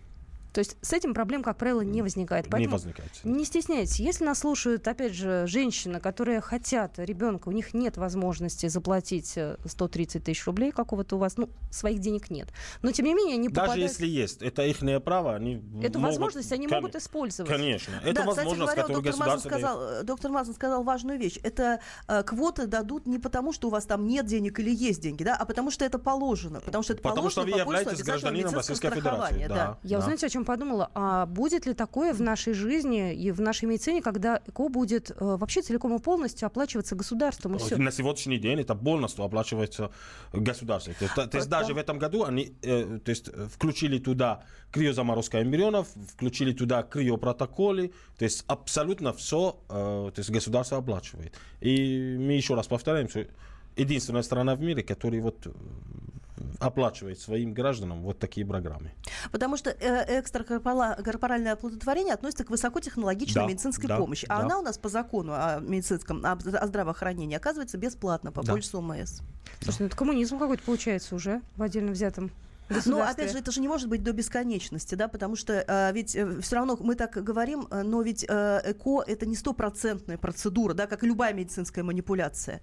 То 0.53 0.60
есть 0.60 0.77
с 0.81 0.93
этим 0.93 1.13
проблем, 1.13 1.41
как 1.43 1.57
правило, 1.57 1.81
не 1.81 2.01
возникает. 2.01 2.45
Поэтому 2.50 2.77
не 2.77 2.83
возникает. 2.83 3.12
Не 3.24 3.43
стесняйтесь. 3.43 4.00
Если 4.00 4.24
нас 4.24 4.39
слушают, 4.39 4.88
опять 4.88 5.13
же, 5.13 5.45
женщины, 5.48 6.00
которые 6.00 6.41
хотят 6.41 7.00
ребенка, 7.00 7.50
у 7.50 7.51
них 7.51 7.74
нет 7.74 7.98
возможности 7.98 8.67
заплатить 8.67 9.38
130 9.65 10.15
э, 10.15 10.19
тысяч 10.19 10.45
рублей 10.45 10.72
какого-то 10.72 11.15
у 11.15 11.19
вас, 11.19 11.38
ну, 11.38 11.50
своих 11.72 12.00
денег 12.00 12.29
нет. 12.29 12.50
Но, 12.83 12.91
тем 12.91 13.07
не 13.07 13.15
менее, 13.15 13.36
они 13.36 13.50
Даже 13.50 13.67
попадают... 13.67 13.91
если 13.91 14.07
есть, 14.07 14.41
это 14.43 14.63
их 14.63 14.77
право, 15.03 15.36
они 15.36 15.55
Эту 15.81 16.00
могут... 16.00 16.17
возможность 16.17 16.51
они 16.51 16.67
Кон... 16.67 16.77
могут 16.77 16.95
использовать. 16.95 17.51
Конечно. 17.51 18.00
Это 18.03 18.22
да, 18.22 18.25
возможность, 18.25 18.69
кстати 18.69 18.88
говоря, 18.88 18.93
доктор 18.93 19.12
государство 19.12 19.50
Мазан 19.50 19.51
сказал, 19.51 19.79
дает. 19.79 20.05
доктор 20.05 20.31
Мазан 20.31 20.53
сказал 20.53 20.83
важную 20.83 21.17
вещь. 21.17 21.39
Это 21.41 21.79
э, 22.07 22.24
квоты 22.24 22.67
дадут 22.67 23.07
не 23.07 23.17
потому, 23.17 23.53
что 23.53 23.69
у 23.69 23.72
вас 23.72 23.86
там 23.86 24.07
нет 24.07 24.27
денег 24.27 24.60
или 24.60 24.69
есть 24.69 25.01
деньги, 25.01 25.24
да, 25.24 25.36
а 25.36 25.45
потому 25.45 25.72
что 25.72 25.83
это 25.83 25.98
положено. 25.98 26.62
Потому 26.62 26.83
что 26.83 26.93
это 26.93 27.01
потому 27.01 27.29
положено 27.29 27.48
что 27.48 27.51
вы 27.53 27.60
являетесь 27.60 28.03
гражданином 28.03 28.53
Российской 28.53 28.91
Федерации. 28.91 29.48
Да, 29.48 29.55
да. 29.55 29.77
Я, 29.83 29.98
да. 29.98 30.03
знаете, 30.03 30.27
о 30.27 30.29
чем 30.29 30.42
подумала? 30.43 30.89
А 30.93 31.25
будет 31.25 31.65
ли 31.65 31.73
такое 31.73 32.13
в 32.13 32.21
нашей 32.21 32.53
жизни 32.53 33.13
и 33.13 33.31
в 33.31 33.41
нашей 33.41 33.65
медицине, 33.65 34.01
когда 34.01 34.41
ЭКО 34.47 34.69
будет 34.69 35.12
э, 35.12 35.15
вообще 35.19 35.62
целиком 35.62 35.95
и 35.95 36.00
полностью 36.00 36.45
оплачиваться 36.45 36.95
государством? 36.95 37.55
И 37.55 37.59
все? 37.59 37.77
На 37.77 37.91
сегодняшний 37.91 38.38
день 38.38 38.59
это 38.59 38.75
полностью 38.75 39.23
оплачивается 39.23 39.91
государством. 40.31 40.95
То 40.95 41.05
есть, 41.05 41.15
то 41.15 41.38
есть 41.38 41.50
даже 41.50 41.73
в 41.73 41.77
этом 41.77 42.00
году 42.00 42.23
они 42.23 42.53
э, 42.62 43.00
то 43.03 43.09
есть, 43.09 43.29
включили 43.50 44.00
туда 44.00 44.43
криозаморозка 44.71 45.41
эмбрионов, 45.41 45.88
включили 46.13 46.51
туда 46.53 46.83
криопротоколы, 46.83 47.93
то 48.17 48.25
есть 48.25 48.43
абсолютно 48.47 49.13
все 49.13 49.59
э, 49.69 50.12
то 50.13 50.19
есть 50.19 50.29
государство 50.29 50.77
оплачивает. 50.77 51.33
И 51.62 52.17
мы 52.19 52.33
еще 52.33 52.55
раз 52.55 52.67
повторяем, 52.67 53.09
что 53.09 53.25
единственная 53.75 54.23
страна 54.23 54.55
в 54.55 54.62
мире, 54.62 54.83
которая 54.83 55.21
вот 55.21 55.47
оплачивает 56.63 57.20
своим 57.20 57.53
гражданам 57.53 58.03
вот 58.03 58.20
такие 58.20 58.46
программы. 58.46 58.91
Потому 59.32 59.58
что 59.58 59.70
э, 59.70 60.20
экстракорпоральное 60.20 61.53
оплодотворение 61.53 62.13
относится 62.13 62.43
к 62.43 62.50
высокотехнологичной 62.50 63.43
Да, 63.43 63.48
медицинской 63.48 63.88
да, 63.88 63.98
помощи. 63.98 64.25
А 64.29 64.39
да. 64.39 64.46
она 64.46 64.60
у 64.60 64.62
нас 64.62 64.77
по 64.77 64.89
закону 64.89 65.34
о 65.34 65.60
медицинском, 65.60 66.25
о, 66.25 66.34
о 66.34 66.67
здравоохранении 66.67 67.36
оказывается 67.36 67.77
бесплатно 67.77 68.32
по 68.32 68.43
Да. 68.43 68.53
полису 68.53 68.79
ОМС. 68.79 69.22
Слушай, 69.62 69.82
ну 69.82 69.86
это 69.88 69.98
коммунизм 69.98 70.39
какой-то 70.39 70.63
получается 70.63 71.15
уже 71.15 71.41
в 71.55 71.62
отдельно 71.62 71.91
взятом 71.91 72.32
Ну, 72.86 73.01
опять 73.01 73.32
же, 73.32 73.39
это 73.39 73.51
же 73.51 73.62
не 73.62 73.67
может 73.67 73.89
быть 73.89 74.03
до 74.03 74.13
бесконечности, 74.13 74.96
да, 74.96 75.08
потому 75.08 75.36
что 75.36 75.53
э, 75.67 75.91
ведь 75.93 76.10
все 76.12 76.55
равно 76.55 76.77
мы 76.79 76.96
так 76.96 77.12
говорим, 77.12 77.67
э, 77.70 77.84
но 77.84 78.01
ведь 78.01 78.25
э, 78.27 78.62
ЭКО 78.65 79.03
это 79.05 79.25
не 79.25 79.36
стопроцентная 79.36 80.17
процедура, 80.17 80.74
да, 80.74 80.88
как 80.88 81.03
и 81.03 81.08
любая 81.08 81.34
медицинская 81.34 81.84
манипуляция. 81.84 82.62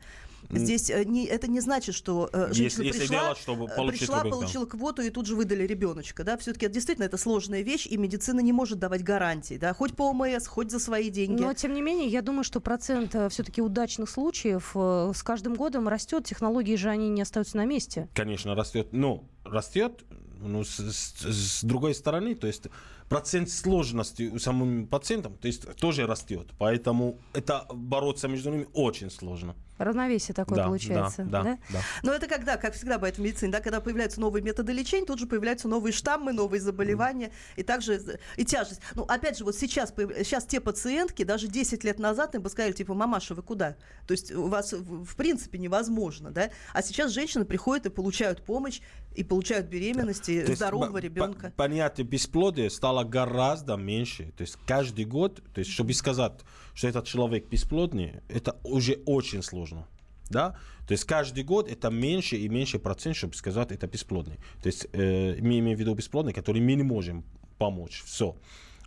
Здесь 0.52 0.90
э, 0.90 1.04
не, 1.04 1.26
это 1.26 1.48
не 1.48 1.60
значит, 1.60 1.94
что 1.94 2.28
э, 2.32 2.52
женщина 2.52 2.62
Если- 2.82 2.86
если 2.86 2.98
пришла, 3.00 3.20
делать, 3.24 3.38
чтобы 3.38 3.64
э, 3.66 3.88
пришла 3.88 4.18
ребенка. 4.20 4.36
получила 4.38 4.64
квоту 4.66 5.02
и 5.02 5.10
тут 5.10 5.26
же 5.26 5.36
выдали 5.36 5.64
ребеночка, 5.66 6.24
да, 6.24 6.36
все-таки 6.36 6.66
это 6.66 6.74
действительно 6.74 7.04
это 7.04 7.16
сложная 7.16 7.62
вещь, 7.62 7.86
и 7.86 7.96
медицина 7.96 8.40
не 8.40 8.52
может 8.52 8.78
давать 8.78 9.02
гарантий, 9.04 9.58
да, 9.58 9.72
хоть 9.74 9.94
по 9.94 10.10
ОМС, 10.10 10.46
хоть 10.46 10.70
за 10.70 10.78
свои 10.80 11.10
деньги. 11.10 11.40
Но, 11.40 11.54
тем 11.54 11.72
не 11.74 11.82
менее, 11.82 12.08
я 12.08 12.22
думаю, 12.22 12.44
что 12.44 12.60
процент 12.60 13.14
все-таки 13.30 13.62
удачных 13.62 14.10
случаев 14.10 14.72
с 14.74 15.22
каждым 15.22 15.54
годом 15.54 15.86
растет. 15.88 16.24
Технологии 16.24 16.76
же, 16.76 16.88
они 16.90 17.08
не 17.08 17.22
остаются 17.22 17.56
на 17.56 17.64
месте. 17.64 18.08
Конечно, 18.14 18.54
растет. 18.54 18.88
Ну, 18.92 19.24
растет, 19.44 20.04
ну, 20.40 20.64
с, 20.64 20.78
с- 20.78 21.22
с 21.22 21.62
другой 21.64 21.94
стороны, 21.94 22.34
то 22.34 22.46
есть 22.46 22.64
процент 23.10 23.50
сложности 23.50 24.30
у 24.32 24.38
самым 24.38 24.86
пациентам, 24.86 25.36
то 25.36 25.48
есть 25.48 25.66
тоже 25.76 26.06
растет. 26.06 26.46
Поэтому 26.58 27.18
это 27.34 27.66
бороться 27.74 28.28
между 28.28 28.50
ними 28.50 28.68
очень 28.72 29.10
сложно. 29.10 29.56
Равновесие 29.78 30.34
такое 30.34 30.56
да, 30.58 30.66
получается. 30.66 31.24
да, 31.24 31.42
да, 31.42 31.58
да. 31.70 31.80
Но 32.02 32.12
это 32.12 32.28
когда, 32.28 32.56
как 32.58 32.74
всегда 32.74 32.96
бывает 32.98 33.16
в 33.16 33.20
медицине, 33.20 33.50
да, 33.50 33.60
когда 33.60 33.80
появляются 33.80 34.20
новые 34.20 34.42
методы 34.44 34.72
лечения, 34.72 35.06
тут 35.06 35.18
же 35.18 35.26
появляются 35.26 35.68
новые 35.68 35.92
штаммы, 35.92 36.32
новые 36.32 36.60
заболевания 36.60 37.32
и 37.56 37.62
также 37.62 38.20
и 38.36 38.44
тяжесть. 38.44 38.80
Ну, 38.94 39.04
опять 39.04 39.38
же, 39.38 39.44
вот 39.44 39.56
сейчас, 39.56 39.92
сейчас 39.96 40.44
те 40.44 40.60
пациентки, 40.60 41.24
даже 41.24 41.48
10 41.48 41.82
лет 41.82 41.98
назад 41.98 42.34
им 42.34 42.42
бы 42.42 42.50
сказали, 42.50 42.72
типа, 42.72 42.92
мамаша, 42.94 43.34
вы 43.34 43.42
куда? 43.42 43.76
То 44.06 44.12
есть 44.12 44.30
у 44.30 44.48
вас 44.48 44.72
в 44.74 45.16
принципе 45.16 45.58
невозможно, 45.58 46.30
да? 46.30 46.50
А 46.74 46.82
сейчас 46.82 47.10
женщины 47.10 47.44
приходят 47.46 47.86
и 47.86 47.88
получают 47.90 48.44
помощь, 48.44 48.82
и 49.16 49.24
получают 49.24 49.66
беременности 49.66 50.30
есть 50.32 50.56
здорового 50.56 50.92
по- 50.92 50.98
ребенка. 50.98 51.46
по- 51.56 51.70
Понятие 51.70 52.06
бесплодия 52.06 52.68
стало 52.68 52.99
гораздо 53.04 53.76
меньше. 53.76 54.32
То 54.36 54.42
есть 54.42 54.56
каждый 54.66 55.04
год, 55.04 55.42
то 55.54 55.58
есть 55.60 55.70
чтобы 55.70 55.92
сказать, 55.94 56.40
что 56.74 56.88
этот 56.88 57.06
человек 57.06 57.48
бесплодный, 57.48 58.20
это 58.28 58.58
уже 58.64 59.00
очень 59.06 59.42
сложно. 59.42 59.86
Да? 60.28 60.56
То 60.86 60.92
есть 60.92 61.04
каждый 61.04 61.44
год 61.44 61.68
это 61.68 61.90
меньше 61.90 62.36
и 62.36 62.48
меньше 62.48 62.78
процент, 62.78 63.16
чтобы 63.16 63.34
сказать, 63.34 63.72
это 63.72 63.86
бесплодный. 63.86 64.36
То 64.62 64.66
есть 64.66 64.86
э, 64.92 65.36
мы 65.40 65.58
имеем 65.58 65.76
в 65.76 65.80
виду 65.80 65.94
бесплодный, 65.94 66.32
который 66.32 66.60
мы 66.60 66.74
не 66.74 66.82
можем 66.82 67.24
помочь. 67.58 68.02
Все. 68.04 68.36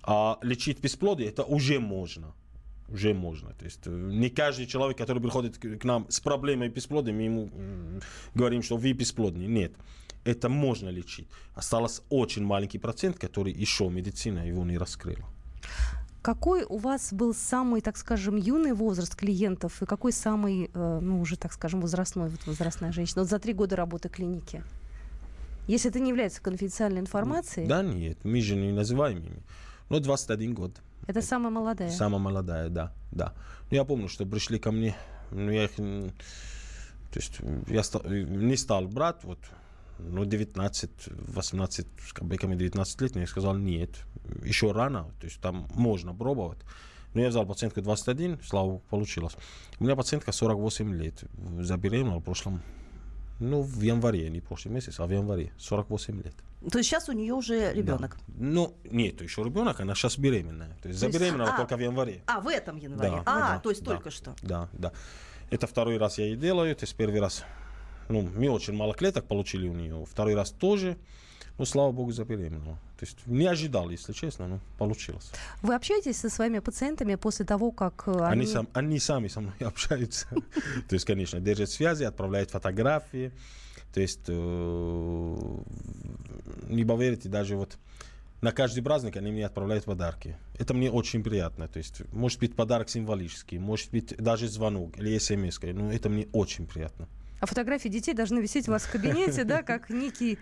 А 0.04 0.38
лечить 0.42 0.80
бесплодие, 0.80 1.30
это 1.30 1.44
уже 1.44 1.80
можно. 1.80 2.34
Уже 2.90 3.14
можно. 3.14 3.54
То 3.54 3.66
есть 3.66 3.82
э, 3.86 3.90
не 3.90 4.30
каждый 4.30 4.66
человек, 4.66 4.98
который 4.98 5.22
приходит 5.22 5.58
к 5.58 5.84
нам 5.86 6.06
с 6.10 6.20
проблемой 6.20 6.70
бесплодия, 6.70 7.14
мы 7.14 7.24
ему 7.24 7.50
говорим, 8.36 8.62
что 8.62 8.78
вы 8.78 8.94
бесплодный. 8.94 9.48
Нет. 9.48 9.74
Это 10.26 10.50
можно 10.50 10.90
лечить. 10.90 11.28
Осталось 11.56 12.02
очень 12.10 12.44
маленький 12.46 12.80
процент, 12.80 13.18
который 13.18 13.52
еще 13.52 13.90
медицина 13.90 14.48
его 14.48 14.64
не 14.64 14.78
раскрыла. 14.78 15.26
Какой 16.22 16.64
у 16.64 16.78
вас 16.78 17.12
был 17.12 17.34
самый, 17.34 17.82
так 17.82 17.98
скажем, 17.98 18.38
юный 18.38 18.72
возраст 18.72 19.14
клиентов 19.14 19.82
и 19.82 19.86
какой 19.86 20.14
самый, 20.14 20.72
э, 20.74 21.00
ну, 21.02 21.20
уже, 21.20 21.36
так 21.36 21.52
скажем, 21.52 21.82
возрастной, 21.82 22.30
вот 22.30 22.48
возрастная 22.48 22.94
женщина? 22.94 23.24
Вот 23.24 23.30
за 23.30 23.40
три 23.40 23.52
года 23.52 23.76
работы 23.76 24.08
клиники. 24.08 24.64
Если 25.68 25.90
это 25.90 26.00
не 26.00 26.10
является 26.10 26.42
конфиденциальной 26.42 27.02
информацией, 27.02 27.68
Да 27.68 27.84
нет, 27.84 28.18
мы 28.24 28.40
же 28.40 28.56
не 28.56 28.72
называем 28.72 29.18
ими. 29.18 29.44
Ну, 29.90 30.00
21 30.00 30.54
год. 30.54 30.82
Это 31.08 31.22
самая 31.22 31.52
молодая. 31.52 31.90
Самая 31.90 32.20
молодая, 32.20 32.70
да, 32.70 32.92
да. 33.12 33.34
Ну, 33.70 33.78
я 33.78 33.84
помню, 33.84 34.08
что 34.08 34.26
пришли 34.26 34.60
ко 34.60 34.72
мне, 34.72 34.96
ну, 35.32 35.52
я 35.52 35.66
их, 35.66 35.76
то 35.76 37.20
есть, 37.20 37.40
я 37.68 37.84
ста- 37.84 38.08
не 38.08 38.56
стал 38.58 38.88
брать, 38.88 39.24
вот, 39.24 39.40
ну, 40.00 40.26
19, 40.26 40.90
18, 41.36 41.88
с 42.08 42.14
копейками 42.14 42.56
19 42.56 43.02
лет, 43.02 43.16
я 43.16 43.28
сказал, 43.28 43.56
нет, 43.58 43.90
еще 44.44 44.72
рано, 44.72 45.12
то 45.20 45.26
есть, 45.28 45.40
там 45.42 45.68
можно 45.76 46.14
пробовать. 46.14 46.60
Но 47.14 47.22
я 47.22 47.30
взял 47.30 47.46
пациентку 47.46 47.82
21, 47.82 48.40
слава 48.44 48.66
богу, 48.66 48.84
получилось. 48.90 49.36
У 49.80 49.84
меня 49.84 49.96
пациентка 49.96 50.32
48 50.32 50.96
лет, 50.96 51.24
забеременела 51.60 52.20
в 52.20 52.24
прошлом, 52.24 52.62
ну, 53.40 53.62
в 53.62 53.82
январе, 53.82 54.30
не 54.30 54.42
прошлый 54.42 54.74
месяц, 54.74 55.00
а 55.00 55.06
в 55.06 55.12
январе, 55.12 55.52
48 55.58 56.22
лет. 56.22 56.36
То 56.72 56.78
есть 56.78 56.90
сейчас 56.90 57.10
у 57.10 57.12
нее 57.12 57.34
уже 57.34 57.74
ребенок. 57.74 58.18
Да. 58.28 58.34
Ну, 58.38 58.76
нет, 58.86 59.22
еще 59.22 59.44
ребенок, 59.44 59.82
она 59.82 59.96
сейчас 59.96 60.18
беременная. 60.18 60.78
То 60.82 60.88
есть 60.88 61.00
То 61.00 61.08
есть- 61.08 61.18
забеременела 61.18 61.54
а. 61.54 61.58
только 61.58 61.76
в 61.76 61.82
январе. 61.82 62.24
А, 62.26 62.40
в 62.40 62.48
этом 62.48 62.78
январе. 62.78 63.12
Да, 63.12 63.24
а, 63.26 63.40
да, 63.56 63.60
то 63.60 63.70
есть 63.70 63.84
да. 63.84 63.92
только 63.92 64.12
что. 64.12 64.34
Да, 64.42 64.70
да. 64.72 64.94
Это 65.50 65.68
второй 65.68 65.98
раз 65.98 66.18
я 66.20 66.26
ей 66.26 66.38
делаю, 66.38 66.76
то 66.76 66.84
есть 66.84 66.96
первый 66.96 67.20
раз, 67.20 67.44
ну, 68.08 68.22
мы 68.22 68.50
очень 68.50 68.74
мало 68.74 68.94
клеток 68.94 69.28
получили 69.28 69.68
у 69.68 69.74
нее, 69.74 70.06
второй 70.10 70.36
раз 70.36 70.52
тоже, 70.52 70.98
ну, 71.58 71.66
слава 71.66 71.92
богу, 71.92 72.12
забеременела. 72.12 72.80
То 73.04 73.08
есть 73.08 73.28
не 73.28 73.46
ожидал, 73.48 73.90
если 73.90 74.14
честно, 74.14 74.48
но 74.48 74.60
получилось. 74.78 75.30
Вы 75.62 75.76
общаетесь 75.76 76.16
со 76.16 76.30
своими 76.30 76.60
пациентами 76.60 77.16
после 77.16 77.44
того, 77.46 77.72
как 77.72 78.04
э, 78.06 78.12
Они, 78.12 78.44
они... 78.44 78.46
сам, 78.46 78.68
они 78.72 79.00
сами 79.00 79.28
со 79.28 79.42
мной 79.42 79.54
общаются. 79.60 80.28
То 80.88 80.96
есть, 80.96 81.04
конечно, 81.04 81.42
держат 81.42 81.70
связи, 81.70 82.06
отправляют 82.06 82.52
фотографии. 82.52 83.34
То 83.94 84.00
есть, 84.00 84.22
э, 84.30 85.58
не 86.70 86.86
поверите, 86.86 87.28
даже 87.28 87.58
вот 87.58 87.78
на 88.40 88.54
каждый 88.54 88.82
праздник 88.82 89.18
они 89.18 89.34
мне 89.34 89.46
отправляют 89.46 89.84
подарки. 89.84 90.38
Это 90.58 90.74
мне 90.74 90.90
очень 90.90 91.26
приятно. 91.26 91.68
То 91.68 91.80
есть, 91.80 92.04
может 92.14 92.40
быть, 92.40 92.56
подарок 92.56 92.88
символический, 92.88 93.58
может 93.58 93.92
быть, 93.92 94.16
даже 94.16 94.48
звонок 94.48 94.98
или 94.98 95.18
смс. 95.18 95.60
Ну, 95.62 95.92
это 95.92 96.08
мне 96.08 96.28
очень 96.32 96.68
приятно. 96.68 97.10
А 97.42 97.46
фотографии 97.46 97.90
детей 97.90 98.14
должны 98.14 98.40
висеть 98.40 98.70
у 98.70 98.72
вас 98.72 98.84
в 98.84 98.92
кабинете, 98.94 99.44
да, 99.44 99.62
как 99.62 99.90
некий 99.90 100.40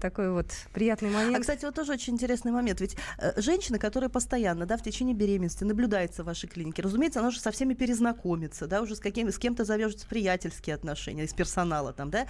такой 0.00 0.30
вот 0.32 0.46
приятный 0.72 1.10
момент. 1.10 1.36
А, 1.36 1.40
кстати, 1.40 1.64
вот 1.64 1.74
тоже 1.74 1.92
очень 1.92 2.14
интересный 2.14 2.52
момент. 2.52 2.80
Ведь 2.80 2.96
э, 3.18 3.40
женщина, 3.40 3.78
которая 3.78 4.10
постоянно, 4.10 4.66
да, 4.66 4.76
в 4.76 4.82
течение 4.82 5.14
беременности 5.14 5.64
наблюдается 5.64 6.22
в 6.22 6.26
вашей 6.26 6.48
клинике, 6.48 6.82
разумеется, 6.82 7.20
она 7.20 7.28
уже 7.28 7.40
со 7.40 7.50
всеми 7.50 7.74
перезнакомится, 7.74 8.66
да, 8.66 8.82
уже 8.82 8.96
с, 8.96 9.00
каким, 9.00 9.30
с 9.30 9.38
кем-то 9.38 9.64
завяжутся 9.64 10.06
приятельские 10.06 10.74
отношения, 10.74 11.24
из 11.24 11.34
персонала 11.34 11.92
там, 11.92 12.10
да. 12.10 12.26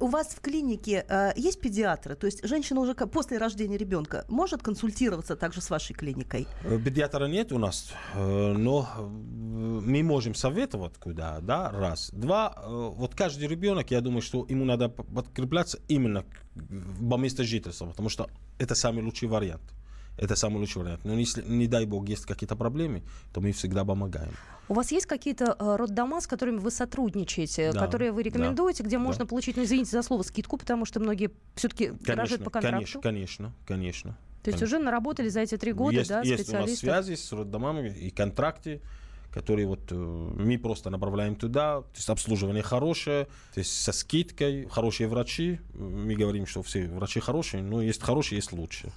У 0.00 0.06
вас 0.06 0.28
в 0.28 0.40
клинике 0.40 1.04
э, 1.08 1.32
есть 1.36 1.60
педиатры? 1.60 2.14
То 2.14 2.26
есть 2.26 2.46
женщина 2.46 2.80
уже 2.80 2.94
после 2.94 3.38
рождения 3.38 3.76
ребенка 3.76 4.24
может 4.28 4.62
консультироваться 4.62 5.36
также 5.36 5.60
с 5.60 5.70
вашей 5.70 5.94
клиникой? 5.94 6.46
Э, 6.64 6.78
Педиатра 6.78 7.26
нет 7.26 7.52
у 7.52 7.58
нас, 7.58 7.92
э, 8.14 8.52
но 8.56 8.88
э, 8.96 9.02
мы 9.02 10.02
можем 10.02 10.34
советовать 10.34 10.96
куда, 10.98 11.38
да, 11.40 11.70
раз. 11.70 12.10
Два, 12.12 12.54
вот 12.66 13.14
каждый 13.14 13.48
ребенок, 13.48 13.90
я 13.90 14.00
думаю, 14.00 14.22
что 14.22 14.46
ему 14.48 14.64
надо 14.64 14.88
подкрепляться 14.88 15.78
именно 15.88 16.22
к- 16.22 16.43
по 17.10 17.16
месту 17.16 17.44
жительства, 17.44 17.86
потому 17.86 18.08
что 18.08 18.28
это 18.58 18.74
самый 18.74 19.02
лучший 19.02 19.28
вариант. 19.28 19.62
Это 20.16 20.36
самый 20.36 20.58
лучший 20.58 20.82
вариант. 20.82 21.04
Но 21.04 21.18
если, 21.18 21.42
не 21.42 21.66
дай 21.66 21.86
бог, 21.86 22.08
есть 22.08 22.24
какие-то 22.24 22.54
проблемы, 22.54 23.02
то 23.32 23.40
мы 23.40 23.50
всегда 23.50 23.84
помогаем. 23.84 24.32
У 24.68 24.74
вас 24.74 24.92
есть 24.92 25.06
какие-то 25.06 25.56
э, 25.58 25.76
роддома, 25.76 26.20
с 26.20 26.26
которыми 26.26 26.58
вы 26.58 26.70
сотрудничаете, 26.70 27.72
Да, 27.72 27.80
которые 27.80 28.12
вы 28.12 28.22
рекомендуете, 28.22 28.84
где 28.84 28.96
да. 28.96 29.02
можно 29.02 29.26
получить, 29.26 29.56
ну 29.56 29.64
извините 29.64 29.90
за 29.90 30.02
слово, 30.02 30.22
скидку, 30.22 30.56
потому 30.56 30.84
что 30.84 31.00
многие 31.00 31.30
все-таки 31.56 31.92
работают 32.06 32.44
по 32.44 32.50
контракту? 32.50 33.00
конечно, 33.00 33.00
конечно, 33.00 33.54
конечно. 33.66 34.18
То 34.44 34.50
есть 34.50 34.62
уже 34.62 34.78
наработали 34.78 35.28
за 35.28 35.40
эти 35.40 35.56
три 35.56 35.72
года, 35.72 35.96
есть, 35.96 36.10
да, 36.10 36.22
есть 36.22 36.48
у 36.50 36.58
нас 36.58 36.74
связи 36.74 37.14
с 37.14 37.32
роддомами 37.32 37.88
и 37.88 38.10
контракты, 38.10 38.82
которые 39.34 39.66
вот 39.66 39.90
э, 39.90 39.94
мы 39.94 40.58
просто 40.58 40.90
направляем 40.90 41.34
туда. 41.34 41.80
То 41.80 41.96
есть 41.96 42.08
обслуживание 42.08 42.62
хорошее, 42.62 43.26
то 43.52 43.58
есть 43.58 43.82
со 43.82 43.92
скидкой, 43.92 44.68
хорошие 44.70 45.08
врачи. 45.08 45.58
Мы 45.74 46.14
говорим, 46.14 46.46
что 46.46 46.62
все 46.62 46.86
врачи 46.86 47.18
хорошие, 47.18 47.62
но 47.62 47.82
есть 47.82 48.00
хорошие, 48.00 48.36
есть 48.36 48.52
лучшие. 48.52 48.92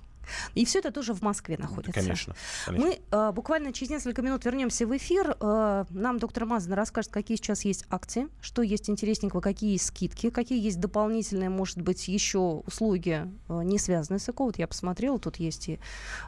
И 0.56 0.66
все 0.66 0.80
это 0.80 0.92
тоже 0.92 1.14
в 1.14 1.22
Москве 1.22 1.58
находится. 1.58 1.94
Конечно. 1.94 2.36
конечно. 2.66 2.88
Мы 2.88 3.00
э, 3.12 3.32
буквально 3.32 3.74
через 3.74 3.90
несколько 3.90 4.22
минут 4.22 4.46
вернемся 4.46 4.86
в 4.86 4.96
эфир. 4.96 5.36
Э, 5.40 5.86
нам 5.90 6.20
доктор 6.20 6.46
Мазан 6.46 6.74
расскажет, 6.74 7.12
какие 7.12 7.38
сейчас 7.38 7.66
есть 7.66 7.86
акции, 7.90 8.28
что 8.42 8.62
есть 8.62 8.90
интересненького, 8.90 9.42
какие 9.42 9.74
есть 9.74 9.86
скидки, 9.86 10.30
какие 10.30 10.62
есть 10.62 10.80
дополнительные, 10.80 11.50
может 11.50 11.82
быть, 11.82 12.08
еще 12.08 12.64
услуги, 12.66 13.28
э, 13.50 13.64
не 13.64 13.80
связанные 13.80 14.20
с 14.20 14.30
ЭКО. 14.30 14.44
Вот 14.44 14.58
я 14.58 14.68
посмотрела, 14.68 15.20
тут 15.20 15.38
есть 15.38 15.70
и 15.70 15.80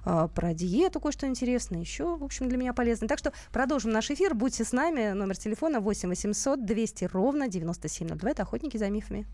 э, 0.06 0.28
про 0.34 0.54
диету 0.54 1.00
кое-что 1.00 1.28
интересное, 1.28 1.80
еще, 1.80 2.18
в 2.18 2.24
общем, 2.24 2.50
для 2.50 2.58
меня 2.58 2.74
полезно. 2.74 3.08
Так 3.08 3.20
что 3.20 3.34
продолжим 3.52 3.92
наш 3.92 4.10
эфир. 4.12 4.34
Будьте 4.34 4.64
с 4.64 4.72
нами. 4.72 5.12
Номер 5.12 5.38
телефона 5.38 5.80
8 5.80 6.10
800 6.10 6.66
200 6.66 7.06
ровно 7.06 7.48
9702. 7.48 8.30
Это 8.30 8.44
«Охотники 8.44 8.78
за 8.78 8.90
мифами». 8.90 9.26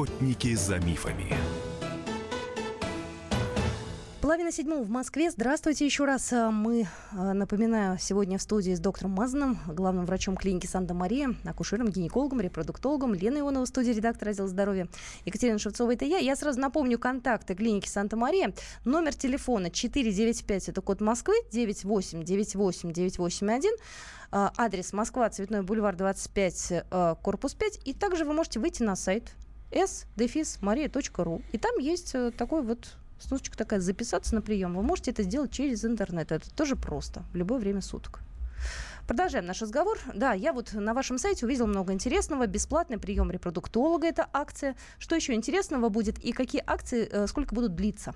Охотники 0.00 0.54
за 0.54 0.78
мифами. 0.78 1.36
Половина 4.22 4.50
седьмого 4.50 4.82
в 4.82 4.88
Москве. 4.88 5.30
Здравствуйте 5.30 5.84
еще 5.84 6.06
раз. 6.06 6.32
А, 6.32 6.50
мы, 6.50 6.86
а, 7.12 7.34
напоминаю, 7.34 7.98
сегодня 8.00 8.38
в 8.38 8.42
студии 8.42 8.74
с 8.74 8.80
доктором 8.80 9.10
Мазаном, 9.10 9.58
главным 9.66 10.06
врачом 10.06 10.38
клиники 10.38 10.66
Санта-Мария, 10.66 11.34
акушером, 11.44 11.88
гинекологом, 11.88 12.40
репродуктологом, 12.40 13.12
Лена 13.12 13.40
Ионова 13.40 13.66
студии, 13.66 13.90
редактор 13.90 14.30
отдела 14.30 14.48
здоровья, 14.48 14.88
Екатерина 15.26 15.58
Шевцова, 15.58 15.92
это 15.92 16.06
я. 16.06 16.16
Я 16.16 16.34
сразу 16.34 16.58
напомню 16.58 16.98
контакты 16.98 17.54
клиники 17.54 17.86
Санта-Мария. 17.86 18.54
Номер 18.86 19.14
телефона 19.14 19.70
495, 19.70 20.70
это 20.70 20.80
код 20.80 21.02
Москвы, 21.02 21.34
9898981. 21.52 23.68
Адрес 24.32 24.94
Москва, 24.94 25.28
Цветной 25.28 25.60
бульвар 25.60 25.94
25, 25.94 26.84
а, 26.90 27.16
корпус 27.16 27.52
5. 27.52 27.80
И 27.84 27.92
также 27.92 28.24
вы 28.24 28.32
можете 28.32 28.60
выйти 28.60 28.82
на 28.82 28.96
сайт 28.96 29.34
s-maria.ru. 29.70 31.42
И 31.52 31.58
там 31.58 31.78
есть 31.78 32.14
э, 32.14 32.30
такой 32.30 32.62
вот 32.62 32.96
ссылочка 33.18 33.56
такая 33.56 33.80
записаться 33.80 34.34
на 34.34 34.40
прием. 34.40 34.74
Вы 34.74 34.82
можете 34.82 35.10
это 35.10 35.22
сделать 35.22 35.52
через 35.52 35.84
интернет. 35.84 36.32
Это 36.32 36.50
тоже 36.54 36.76
просто, 36.76 37.22
в 37.32 37.36
любое 37.36 37.58
время 37.58 37.80
суток. 37.80 38.20
Продолжаем 39.06 39.46
наш 39.46 39.60
разговор. 39.60 39.98
Да, 40.14 40.34
я 40.34 40.52
вот 40.52 40.72
на 40.72 40.94
вашем 40.94 41.18
сайте 41.18 41.44
увидела 41.44 41.66
много 41.66 41.92
интересного. 41.92 42.46
Бесплатный 42.46 42.98
прием 42.98 43.30
репродуктолога– 43.30 44.06
это 44.08 44.28
акция. 44.32 44.76
Что 44.98 45.16
еще 45.16 45.34
интересного 45.34 45.88
будет 45.88 46.18
и 46.18 46.32
какие 46.32 46.62
акции, 46.64 47.08
э, 47.10 47.26
сколько 47.26 47.54
будут 47.54 47.74
длиться? 47.74 48.14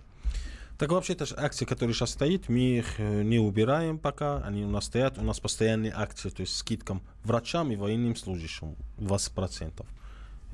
Так 0.79 0.91
вообще, 0.91 1.13
это 1.13 1.27
акции, 1.37 1.65
которые 1.65 1.95
сейчас 1.95 2.11
стоят, 2.11 2.49
мы 2.49 2.79
их 2.79 2.99
э, 2.99 3.23
не 3.23 3.39
убираем 3.39 3.99
пока, 3.99 4.39
они 4.39 4.65
у 4.65 4.71
нас 4.71 4.87
стоят. 4.87 5.19
У 5.19 5.23
нас 5.23 5.41
постоянные 5.41 5.93
акции, 5.95 6.31
то 6.31 6.43
есть 6.43 6.57
скидкам 6.57 7.03
врачам 7.25 7.71
и 7.71 7.77
военным 7.77 8.17
служащим 8.17 8.77
20%. 8.99 9.85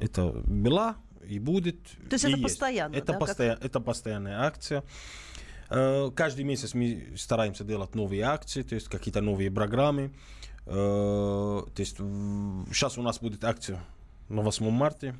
Это 0.01 0.33
была 0.47 0.97
и 1.27 1.39
будет. 1.39 1.83
То 2.09 2.15
есть 2.15 2.25
это 2.25 2.37
есть. 2.37 2.43
постоянно, 2.43 2.95
Это, 2.95 3.13
да, 3.13 3.19
постоя... 3.19 3.59
это 3.61 3.81
постоянная 3.81 4.41
акция. 4.43 4.83
Э, 5.69 6.11
Каждый 6.15 6.45
месяц 6.45 6.75
мы 6.75 7.15
стараемся 7.17 7.65
делать 7.65 7.95
новые 7.95 8.23
акции, 8.23 8.63
то 8.63 8.75
есть 8.75 8.89
какие-то 8.89 9.21
новые 9.21 9.51
программы. 9.51 10.13
Э, 10.67 11.63
То 11.75 11.81
есть 11.81 11.97
сейчас 11.97 12.99
у 12.99 13.03
нас 13.03 13.19
будет 13.21 13.45
акция 13.45 13.81
на 14.29 14.43
8 14.43 14.71
марта. 14.71 15.15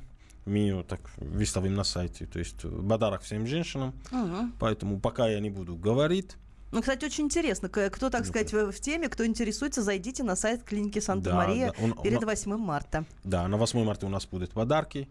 Мы 0.45 0.57
ее 0.57 0.83
так 0.83 0.99
выставим 1.17 1.75
на 1.75 1.83
сайте. 1.83 2.25
То 2.25 2.39
есть 2.39 2.61
подарок 2.61 3.21
всем 3.21 3.45
женщинам. 3.45 3.93
Мгм. 4.11 4.53
Поэтому 4.59 4.99
пока 4.99 5.27
я 5.27 5.39
не 5.39 5.49
буду 5.49 5.75
говорить. 5.75 6.35
Ну, 6.71 6.79
кстати, 6.81 7.05
очень 7.05 7.25
интересно, 7.25 7.67
кто, 7.69 8.09
так 8.09 8.25
сказать, 8.25 8.53
в, 8.53 8.79
теме, 8.79 9.09
кто 9.09 9.25
интересуется, 9.25 9.81
зайдите 9.81 10.23
на 10.23 10.35
сайт 10.35 10.63
клиники 10.63 10.99
Да, 10.99 11.05
Санта-Мария 11.05 11.73
да, 11.77 11.83
он- 11.83 12.01
перед 12.01 12.19
он- 12.19 12.25
8 12.25 12.57
марта. 12.57 13.05
Да, 13.23 13.47
на 13.47 13.57
8 13.57 13.83
марта 13.83 14.05
у 14.05 14.09
нас 14.09 14.25
будут 14.25 14.51
подарки. 14.51 15.07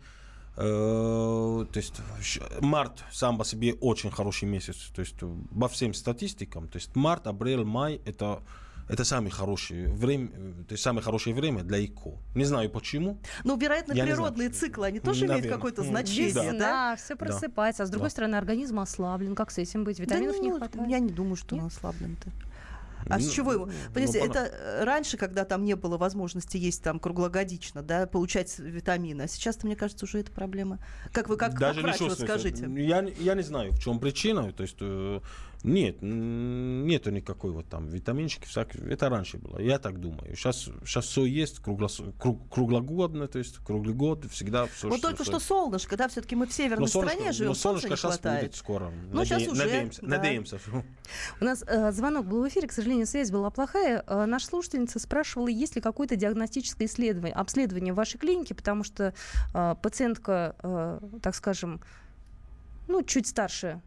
Э, 0.56 1.66
То 1.72 1.76
есть 1.78 1.94
март 2.60 3.04
сам 3.12 3.38
по 3.38 3.44
себе 3.44 3.74
очень 3.74 4.10
хороший 4.10 4.48
месяц. 4.48 4.90
То 4.94 5.00
есть 5.00 5.14
э, 5.22 5.36
по 5.58 5.68
всем 5.68 5.94
статистикам, 5.94 6.68
то 6.68 6.76
есть 6.76 6.94
март, 6.96 7.26
апрель, 7.26 7.64
май 7.64 8.00
это 8.04 8.42
это 8.92 9.04
самое 9.04 9.30
хорошее 9.30 9.88
время, 9.88 10.28
то 10.68 10.72
есть 10.72 10.82
самое 10.82 11.02
хорошее 11.04 11.34
время 11.34 11.62
для 11.62 11.84
ИКО. 11.84 12.18
Не 12.34 12.44
знаю 12.44 12.70
почему. 12.70 13.18
Ну, 13.44 13.56
вероятно, 13.56 13.92
Я 13.92 14.04
не 14.04 14.10
природные 14.12 14.48
знаю. 14.48 14.60
циклы, 14.60 14.86
они 14.86 15.00
тоже 15.00 15.20
имеют 15.26 15.42
Наверно. 15.44 15.56
какое-то 15.56 15.82
значение, 15.82 16.52
да. 16.52 16.58
да? 16.58 16.96
Все 16.96 17.16
просыпается. 17.16 17.82
А 17.82 17.86
с 17.86 17.90
другой 17.90 18.08
Да. 18.08 18.10
стороны, 18.12 18.36
организм 18.36 18.80
ослаблен. 18.80 19.34
Как 19.34 19.50
с 19.50 19.58
этим 19.58 19.84
быть? 19.84 19.98
Витаминов 20.00 20.36
Да 20.36 20.42
не 20.42 20.50
ну, 20.50 20.58
хватает. 20.58 20.88
Я 20.88 20.98
не 20.98 21.10
думаю, 21.10 21.36
что 21.36 21.54
Нет? 21.54 21.62
он 21.64 21.68
ослаблен-то. 21.68 22.30
А 23.08 23.18
с 23.18 23.24
Ну, 23.24 23.30
чего 23.30 23.52
его? 23.54 23.66
ну, 23.66 23.72
Понимаете, 23.94 24.18
ну, 24.18 24.26
это 24.26 24.40
э, 24.40 24.84
раньше, 24.84 25.16
когда 25.16 25.46
там 25.46 25.64
не 25.64 25.74
было 25.74 25.96
возможности 25.96 26.58
есть 26.58 26.82
там 26.82 27.00
круглогодично, 27.00 27.82
да, 27.82 28.06
получать 28.06 28.58
витамины, 28.58 29.22
а 29.22 29.26
сейчас, 29.28 29.64
мне 29.64 29.74
кажется, 29.74 30.04
уже 30.04 30.20
это 30.20 30.30
проблема. 30.30 30.78
Как 31.10 31.28
вы 31.30 31.38
как, 31.38 31.52
как 31.52 31.60
Даже 31.60 31.80
врач, 31.80 31.98
не 32.00 32.08
вот 32.10 32.20
скажите? 32.20 32.68
Я, 32.76 33.00
не- 33.00 33.14
я 33.18 33.34
не 33.34 33.42
знаю, 33.42 33.72
в 33.72 33.78
чем 33.78 34.00
причина. 34.00 34.52
То 34.52 34.62
есть 34.64 34.76
э, 34.80 35.20
нет, 35.62 35.98
нету 36.00 37.10
никакой 37.10 37.50
вот 37.52 37.68
там 37.68 37.88
витаминчики. 37.88 38.48
Это 38.90 39.08
раньше 39.10 39.36
было. 39.36 39.58
Я 39.58 39.78
так 39.78 40.00
думаю. 40.00 40.34
Сейчас, 40.34 40.68
сейчас 40.84 41.04
все 41.06 41.24
есть 41.24 41.60
круглос- 41.60 42.14
круг- 42.18 42.48
круглогодно, 42.50 43.28
то 43.28 43.38
есть 43.38 43.58
круглый 43.58 43.94
год 43.94 44.24
всегда 44.30 44.66
все. 44.66 44.88
Вот 44.88 45.02
только 45.02 45.24
что 45.24 45.38
солнышко, 45.38 45.96
да, 45.96 46.08
все-таки 46.08 46.34
мы 46.34 46.46
в 46.46 46.52
северной 46.52 46.88
стране 46.88 47.32
живем, 47.32 47.48
но 47.48 47.54
солнышко 47.54 47.90
не 47.90 47.96
сейчас 47.96 48.12
хватает. 48.12 48.44
будет 48.44 48.56
скоро. 48.56 48.90
Ну, 49.12 49.24
щас 49.24 49.46
уже, 49.46 49.64
надеемся, 49.64 50.02
да. 50.02 50.08
надеемся. 50.08 50.60
У 51.40 51.44
нас 51.44 51.62
э, 51.66 51.92
звонок 51.92 52.26
был 52.26 52.42
в 52.42 52.48
эфире, 52.48 52.66
к 52.66 52.72
сожалению, 52.72 53.06
связь 53.06 53.30
была 53.30 53.50
плохая. 53.50 54.02
Э, 54.06 54.24
наша 54.24 54.46
слушательница 54.46 54.98
спрашивала, 54.98 55.48
есть 55.48 55.76
ли 55.76 55.82
какое-то 55.82 56.16
диагностическое 56.16 56.88
исследование, 56.88 57.34
обследование 57.34 57.92
в 57.92 57.96
вашей 57.96 58.18
клинике, 58.18 58.54
потому 58.54 58.82
что 58.82 59.12
э, 59.52 59.74
пациентка, 59.82 60.56
э, 60.62 61.00
так 61.22 61.34
скажем, 61.34 61.82
ну, 62.88 63.02
чуть 63.02 63.26
старше 63.26 63.82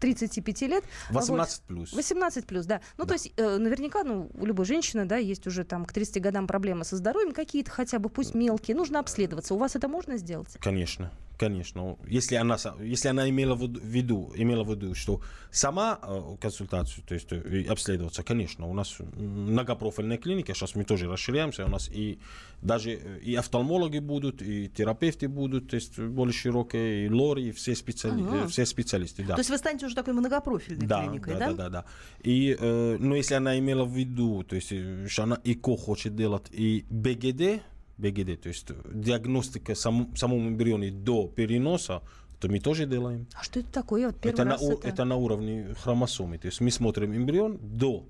35 0.00 0.62
лет. 0.62 0.84
18 1.10 1.62
плюс. 1.62 1.92
18 1.92 2.46
плюс, 2.46 2.66
да. 2.66 2.80
Ну, 2.98 3.04
Да. 3.04 3.08
то 3.08 3.14
есть, 3.14 3.32
э, 3.36 3.56
наверняка, 3.58 4.04
ну, 4.04 4.30
у 4.34 4.46
любой 4.46 4.64
женщины, 4.66 5.04
да, 5.04 5.16
есть 5.16 5.46
уже 5.46 5.64
там 5.64 5.84
к 5.84 5.92
30 5.92 6.20
годам 6.22 6.46
проблемы 6.46 6.84
со 6.84 6.96
здоровьем, 6.96 7.32
какие-то 7.32 7.70
хотя 7.70 7.98
бы, 7.98 8.08
пусть 8.08 8.34
мелкие, 8.34 8.76
нужно 8.76 8.98
обследоваться. 9.00 9.54
У 9.54 9.58
вас 9.58 9.76
это 9.76 9.88
можно 9.88 10.16
сделать? 10.18 10.56
Конечно, 10.60 11.10
конечно. 11.38 11.96
Если 12.06 12.34
она, 12.36 12.56
если 12.80 13.08
она 13.08 13.28
имела 13.28 13.54
в 13.54 13.62
виду, 13.84 14.32
имела 14.36 14.64
в 14.64 14.70
виду, 14.70 14.94
что 14.94 15.20
сама 15.50 15.98
э, 16.02 16.36
консультацию, 16.40 17.04
то 17.06 17.14
есть 17.14 17.28
э, 17.32 17.64
обследоваться, 17.68 18.22
конечно, 18.22 18.66
у 18.66 18.74
нас 18.74 18.96
многопрофильная 19.16 20.18
клиника, 20.18 20.54
сейчас 20.54 20.74
мы 20.74 20.84
тоже 20.84 21.08
расширяемся, 21.08 21.64
у 21.64 21.68
нас 21.68 21.88
и 21.88 22.18
даже 22.62 22.90
э, 22.92 23.18
и 23.22 23.34
офтальмологи 23.34 23.98
будут, 23.98 24.42
и 24.42 24.68
терапевты 24.68 25.28
будут, 25.28 25.70
то 25.70 25.76
есть 25.76 25.98
более 25.98 26.32
широкие, 26.32 27.06
и 27.06 27.10
лори, 27.10 27.48
и 27.48 27.52
все, 27.52 27.74
специали, 27.74 28.22
Ага. 28.22 28.48
все 28.48 28.64
специалисты, 28.66 29.24
да. 29.24 29.34
То 29.34 29.40
есть 29.40 29.50
вы 29.50 29.58
станете 29.58 29.85
уже 29.86 29.94
такой 29.94 30.12
многопрофильной 30.14 30.86
Да, 30.86 31.02
клиникой, 31.04 31.34
да, 31.34 31.38
да? 31.38 31.46
да, 31.48 31.54
да, 31.56 31.68
да. 31.70 31.84
И, 32.22 32.56
э, 32.58 32.96
но 32.98 33.16
если 33.16 33.34
она 33.34 33.58
имела 33.58 33.84
в 33.84 33.92
виду, 33.96 34.42
то 34.44 34.56
есть, 34.56 34.72
э, 34.72 35.06
что 35.08 35.22
она 35.24 35.38
ИКО 35.44 35.76
хочет 35.76 36.14
делать 36.16 36.46
и 36.50 36.84
БГД, 36.90 37.62
БГД, 37.98 38.40
то 38.42 38.48
есть 38.48 38.70
э, 38.70 38.74
диагностика 38.92 39.74
сам, 39.74 40.14
самому 40.16 40.48
эмбрионе 40.48 40.90
до 40.90 41.26
переноса, 41.28 42.02
то 42.40 42.48
мы 42.48 42.60
тоже 42.60 42.86
делаем. 42.86 43.26
А 43.34 43.42
что 43.42 43.60
это 43.60 43.72
такое? 43.72 44.00
Я 44.02 44.06
вот 44.08 44.16
первый 44.20 44.34
Это 44.34 44.44
на, 44.44 44.50
раз 44.52 44.62
у- 44.62 44.72
это... 44.72 44.88
это 44.88 45.04
на 45.04 45.16
уровне 45.16 45.74
хромосомы. 45.82 46.36
То 46.38 46.48
есть 46.48 46.60
мы 46.60 46.70
смотрим 46.70 47.14
эмбрион 47.16 47.58
до 47.62 48.04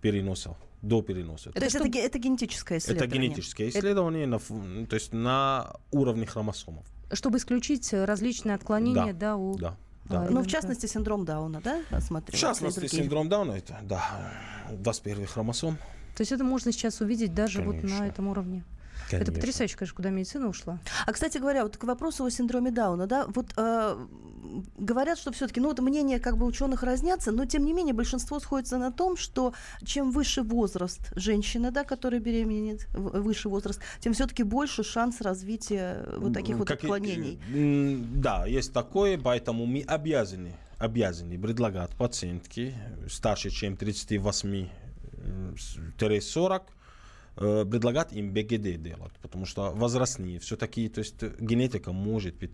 переноса. 0.00 0.56
До 0.82 1.02
переноса. 1.02 1.50
То 1.52 1.64
есть 1.64 1.76
это, 1.76 1.88
ге- 1.88 2.00
это 2.06 2.18
генетическое 2.18 2.78
Это 2.78 2.86
исследование. 2.86 3.28
генетическое 3.28 3.68
исследование, 3.68 4.26
на, 4.26 4.38
фу- 4.38 4.86
то 4.88 4.94
есть 4.96 5.12
на 5.12 5.74
уровне 5.90 6.26
хромосомов. 6.26 6.84
Чтобы 7.12 7.36
исключить 7.38 7.92
различные 7.92 8.54
отклонения, 8.54 9.12
да, 9.12 9.30
Да, 9.32 9.36
у... 9.36 9.56
Да. 9.58 9.76
А, 10.08 10.12
да. 10.12 10.26
и- 10.26 10.30
Ну, 10.30 10.40
в 10.40 10.44
Да. 10.44 10.50
частности, 10.50 10.86
синдром 10.86 11.24
Дауна, 11.24 11.60
да, 11.60 11.80
В 11.90 11.94
осмотрела? 11.94 12.38
частности, 12.40 12.86
синдром 12.86 13.28
Дауна, 13.28 13.52
это, 13.52 13.78
да, 13.82 14.02
21 14.72 15.26
хромосом. 15.26 15.76
То 16.16 16.22
есть 16.22 16.32
это 16.32 16.44
можно 16.44 16.72
сейчас 16.72 17.00
увидеть 17.00 17.34
даже 17.34 17.62
вот 17.62 17.76
Конечно. 17.76 17.98
на 18.00 18.06
этом 18.08 18.28
уровне. 18.28 18.64
Это 19.06 19.18
Конечно. 19.18 19.34
потрясающе, 19.34 19.76
конечно, 19.76 19.96
куда 19.96 20.10
медицина 20.10 20.48
ушла. 20.48 20.80
А, 21.06 21.12
кстати 21.12 21.38
говоря, 21.38 21.62
вот 21.62 21.76
к 21.76 21.84
вопросу 21.84 22.24
о 22.24 22.30
синдроме 22.30 22.70
Дауна, 22.72 23.06
да, 23.06 23.26
вот 23.28 23.52
э, 23.56 24.06
говорят, 24.78 25.18
что 25.18 25.30
все-таки, 25.32 25.60
ну, 25.60 25.68
вот 25.68 25.78
мнения 25.80 26.18
как 26.18 26.36
бы 26.36 26.46
ученых 26.46 26.82
разнятся, 26.82 27.30
но 27.30 27.44
тем 27.46 27.64
не 27.64 27.72
менее 27.72 27.94
большинство 27.94 28.40
сходится 28.40 28.78
на 28.78 28.90
том, 28.90 29.16
что 29.16 29.54
чем 29.84 30.10
выше 30.10 30.42
возраст 30.42 31.00
женщины, 31.14 31.70
да, 31.70 31.84
которая 31.84 32.20
беременеет, 32.20 32.86
выше 32.94 33.48
возраст, 33.48 33.80
тем 34.00 34.12
все-таки 34.12 34.42
больше 34.42 34.82
шанс 34.82 35.20
развития 35.20 36.04
вот 36.16 36.32
таких 36.32 36.56
вот 36.56 36.66
Как 36.68 36.82
и- 36.82 36.86
отклонений. 36.86 37.38
м, 37.54 38.20
Да, 38.20 38.44
есть 38.46 38.72
такое, 38.72 39.18
поэтому 39.18 39.66
мы 39.66 39.82
обязаны, 39.86 40.52
обязаны 40.78 41.38
предлагать 41.38 41.90
пациентке 41.90 42.74
старше, 43.08 43.50
чем 43.50 43.76
38-40, 43.76 44.70
э, 46.62 46.66
предлагать 47.36 48.12
им 48.12 48.32
БГД 48.32 48.82
делать, 48.82 49.12
потому 49.22 49.46
что 49.46 49.70
возрастные, 49.72 50.38
все-таки, 50.38 50.88
то 50.88 51.00
есть 51.00 51.22
э, 51.22 51.32
генетика 51.38 51.92
может 51.92 52.34
быть 52.36 52.50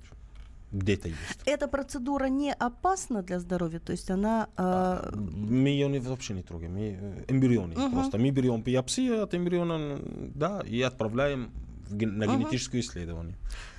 где-то 0.72 1.08
есть. 1.08 1.20
Эта 1.44 1.68
процедура 1.68 2.26
не 2.26 2.52
опасна 2.52 3.22
для 3.22 3.38
здоровья, 3.40 3.78
то 3.78 3.92
есть 3.92 4.10
она... 4.10 4.48
э, 4.56 5.10
Мы 5.14 5.68
ее 5.68 5.88
не- 5.88 5.98
вообще 6.00 6.34
не 6.34 6.42
трогаем, 6.42 6.72
мы, 6.74 6.98
э, 7.00 7.24
эмбрионы 7.28 7.74
Мгм. 7.76 7.92
просто. 7.92 8.18
Мы 8.18 8.30
берем 8.30 8.62
биопсию 8.62 9.22
от 9.22 9.34
эмбриона, 9.34 9.98
да, 10.34 10.62
и 10.66 10.80
отправляем 10.82 11.50
на 11.90 12.26
генетическое 12.26 12.80
исследование. 12.80 13.36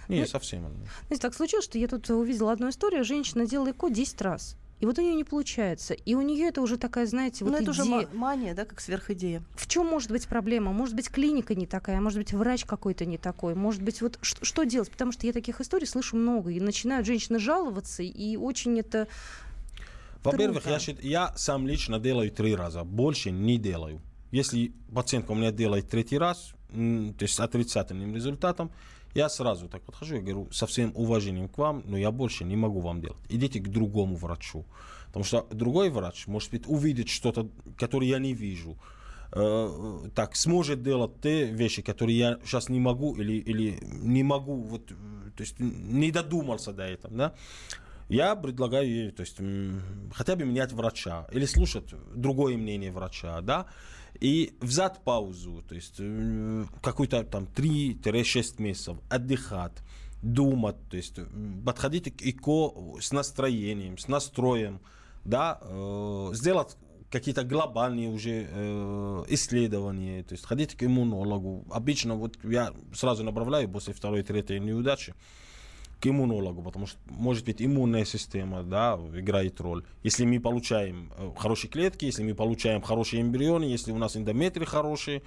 Не, 0.07 0.19
Ну, 0.21 0.25
совсем. 0.27 0.61
Знаете, 1.07 1.21
так 1.21 1.33
случилось, 1.33 1.65
что 1.65 1.77
я 1.79 1.87
тут 1.87 2.09
увидела 2.09 2.51
одну 2.51 2.69
историю. 2.69 3.03
Женщина 3.03 3.47
делала 3.47 3.71
ЭКО 3.71 3.89
10 3.89 4.21
раз. 4.21 4.55
И 4.79 4.86
вот 4.86 4.99
у 4.99 5.01
нее 5.01 5.15
не 5.15 5.23
получается. 5.23 5.93
И 5.93 6.13
у 6.13 6.21
нее 6.21 6.47
это 6.49 6.62
уже 6.62 6.77
такая, 6.77 7.05
знаете, 7.05 7.45
ну, 7.45 7.51
вот 7.51 7.62
это 7.62 7.71
уже 7.71 7.83
идея. 7.83 7.95
ма- 8.01 8.07
мания, 8.13 8.53
да, 8.53 8.65
как 8.65 8.81
сверхидея. 8.81 9.41
В 9.55 9.67
чем 9.67 9.88
может 9.88 10.12
быть 10.12 10.27
проблема? 10.27 10.73
Может 10.73 10.95
быть, 10.95 11.09
клиника 11.09 11.55
не 11.55 11.65
такая, 11.65 12.01
может 12.01 12.19
быть, 12.19 12.33
врач 12.33 12.65
какой-то 12.65 13.05
не 13.05 13.17
такой. 13.17 13.55
Может 13.55 13.81
быть, 13.81 14.01
вот 14.01 14.19
ш- 14.21 14.38
что 14.41 14.63
делать? 14.65 14.91
Потому 14.91 15.13
что 15.13 15.25
я 15.25 15.31
таких 15.31 15.62
историй 15.62 15.88
слышу 15.88 16.17
много. 16.17 16.51
И 16.51 16.59
начинают 16.59 17.07
женщины 17.07 17.39
жаловаться, 17.39 18.03
и 18.03 18.36
очень 18.36 18.77
это... 18.79 19.07
Во-первых, 20.23 20.65
я, 20.67 20.79
счит- 20.79 21.03
я 21.03 21.33
сам 21.36 21.67
лично 21.67 21.99
делаю 21.99 22.31
три 22.31 22.55
раза, 22.55 22.83
больше 22.83 23.31
не 23.31 23.57
делаю. 23.57 24.01
Если 24.31 24.73
пациентка 24.93 25.31
у 25.31 25.36
меня 25.36 25.51
делает 25.51 25.89
третий 25.89 26.17
раз, 26.17 26.53
то 26.69 26.75
есть 27.21 27.33
с 27.36 27.39
отрицательным 27.39 28.15
результатом, 28.15 28.71
я 29.13 29.30
сразу 29.30 29.67
так 29.67 29.82
подхожу 29.84 30.15
и 30.15 30.19
говорю, 30.19 30.52
со 30.52 30.65
всем 30.65 30.91
уважением 30.95 31.47
к 31.47 31.58
вам, 31.58 31.84
но 31.86 31.97
я 31.97 32.12
больше 32.12 32.43
не 32.43 32.56
могу 32.56 32.80
вам 32.80 33.02
делать. 33.02 33.19
Идите 33.30 33.60
к 33.60 33.69
другому 33.69 34.15
врачу. 34.15 34.65
Потому 35.08 35.26
что 35.26 35.47
другой 35.52 35.89
врач, 35.89 36.28
может 36.28 36.52
быть, 36.52 36.63
увидит 36.67 37.10
что-то, 37.10 37.47
которое 37.78 38.08
я 38.08 38.19
не 38.19 38.34
вижу. 38.34 38.78
Э, 39.32 40.10
так, 40.15 40.36
сможет 40.36 40.82
делать 40.84 41.21
те 41.21 41.45
вещи, 41.45 41.82
которые 41.82 42.17
я 42.17 42.39
сейчас 42.43 42.69
не 42.69 42.80
могу 42.80 43.15
или, 43.15 43.34
или 43.34 43.80
не 43.82 44.23
могу, 44.23 44.62
вот, 44.62 44.88
то 44.88 45.41
есть 45.41 45.60
не 45.60 46.12
додумался 46.12 46.71
до 46.71 46.84
этого, 46.84 47.15
да. 47.15 47.34
Я 48.10 48.36
предлагаю 48.36 48.88
ей, 48.88 49.12
то 49.12 49.21
есть, 49.21 49.38
хотя 50.13 50.36
бы 50.36 50.45
менять 50.45 50.71
врача 50.71 51.28
или 51.32 51.45
слушать 51.45 51.93
другое 52.13 52.58
мнение 52.58 52.91
врача, 52.91 53.41
да, 53.41 53.65
и 54.23 54.53
взять 54.62 55.03
паузу, 55.03 55.63
то 55.67 55.75
есть 55.75 55.99
м, 55.99 56.69
какой-то 56.81 57.23
там 57.25 57.43
3-6 57.43 58.62
месяцев, 58.62 58.97
отдыхать, 59.09 59.73
думать, 60.21 60.77
то 60.89 60.95
есть 60.95 61.19
м, 61.19 61.62
подходить 61.65 62.15
к 62.15 62.21
ИКО 62.21 62.99
с 63.01 63.12
настроением, 63.12 63.97
с 63.97 64.07
настроем, 64.07 64.79
да, 65.25 65.59
э, 65.62 66.29
сделать 66.36 66.77
какие-то 67.12 67.43
глобальные 67.43 68.07
уже 68.07 68.47
э, 68.49 69.23
исследования, 69.27 70.23
то 70.23 70.36
есть 70.36 70.45
ходить 70.45 70.75
к 70.75 70.83
иммунологу. 70.83 71.65
Обычно 71.69 72.15
вот 72.15 72.38
я 72.45 72.73
сразу 72.93 73.25
направляю 73.25 73.69
после 73.69 73.93
второй, 73.93 74.23
третьей 74.23 74.62
неудачи 74.62 75.13
к 76.03 76.07
иммунологу, 76.07 76.61
потому 76.61 76.85
что, 76.85 76.99
может 77.05 77.45
быть, 77.45 77.61
иммунная 77.61 78.03
система 78.03 78.61
да, 78.63 78.99
играет 79.15 79.61
роль. 79.61 79.85
Если 80.03 80.25
мы 80.25 80.41
получаем 80.41 81.13
э, 81.17 81.31
хорошие 81.37 81.71
клетки, 81.71 82.03
если 82.03 82.23
мы 82.23 82.35
получаем 82.35 82.81
хорошие 82.81 83.21
эмбрионы, 83.21 83.63
если 83.63 83.93
у 83.93 83.97
нас 83.97 84.17
эндометрий 84.17 84.65
хороший, 84.65 85.23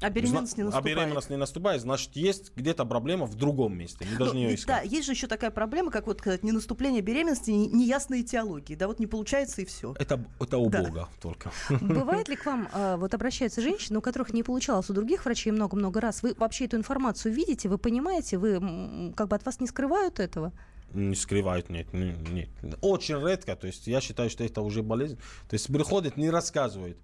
А 0.00 0.10
беременность 0.10 0.58
не 0.58 0.62
зна- 0.64 0.72
а 0.72 0.76
наступает. 0.76 0.96
беременность 0.98 1.30
не 1.30 1.36
наступает, 1.36 1.80
значит, 1.80 2.14
есть 2.16 2.52
где-то 2.54 2.84
проблема 2.84 3.24
в 3.26 3.34
другом 3.34 3.78
месте. 3.78 4.06
Мы 4.10 4.18
должны 4.18 4.34
Ну, 4.34 4.40
ее 4.44 4.50
ведь, 4.50 4.66
да, 4.66 4.78
искать. 4.80 4.92
есть 4.92 5.06
же 5.06 5.12
еще 5.12 5.26
такая 5.26 5.50
проблема, 5.50 5.90
как 5.90 6.06
вот 6.06 6.18
сказать, 6.20 6.42
не 6.42 6.52
наступление 6.52 7.00
беременности, 7.00 7.50
не- 7.50 7.68
неясной 7.68 8.20
этиологии. 8.20 8.74
Да, 8.74 8.88
вот 8.88 8.98
не 9.00 9.06
получается 9.06 9.62
и 9.62 9.64
все. 9.64 9.94
Это, 9.98 10.22
это 10.38 10.58
у 10.58 10.68
Да. 10.68 10.82
Бога 10.82 11.08
только. 11.22 11.50
Бывает 11.80 12.28
ли 12.28 12.36
к 12.36 12.44
вам, 12.44 12.68
а, 12.72 12.96
вот 12.98 13.14
обращаются 13.14 13.62
женщины, 13.62 13.98
у 13.98 14.02
которых 14.02 14.34
не 14.34 14.42
получалось 14.42 14.90
у 14.90 14.92
других 14.92 15.24
врачей 15.24 15.50
много-много 15.52 16.00
раз? 16.00 16.22
Вы 16.22 16.34
вообще 16.36 16.66
эту 16.66 16.76
информацию 16.76 17.32
видите, 17.32 17.68
вы 17.70 17.78
понимаете, 17.78 18.36
вы 18.36 19.12
как 19.16 19.28
бы 19.28 19.36
от 19.36 19.46
вас 19.46 19.60
не 19.60 19.66
скрывают 19.66 20.20
этого? 20.20 20.52
Не 20.92 21.14
скрывают, 21.16 21.68
нет, 21.70 21.92
не- 21.94 22.14
нет. 22.30 22.48
Очень 22.80 23.18
редко, 23.26 23.56
то 23.56 23.66
есть 23.66 23.86
я 23.86 24.00
считаю, 24.00 24.28
что 24.30 24.44
это 24.44 24.60
уже 24.60 24.82
болезнь. 24.82 25.16
То 25.48 25.54
есть 25.54 25.66
приходят, 25.66 26.16
не 26.18 26.28
рассказывают. 26.30 26.96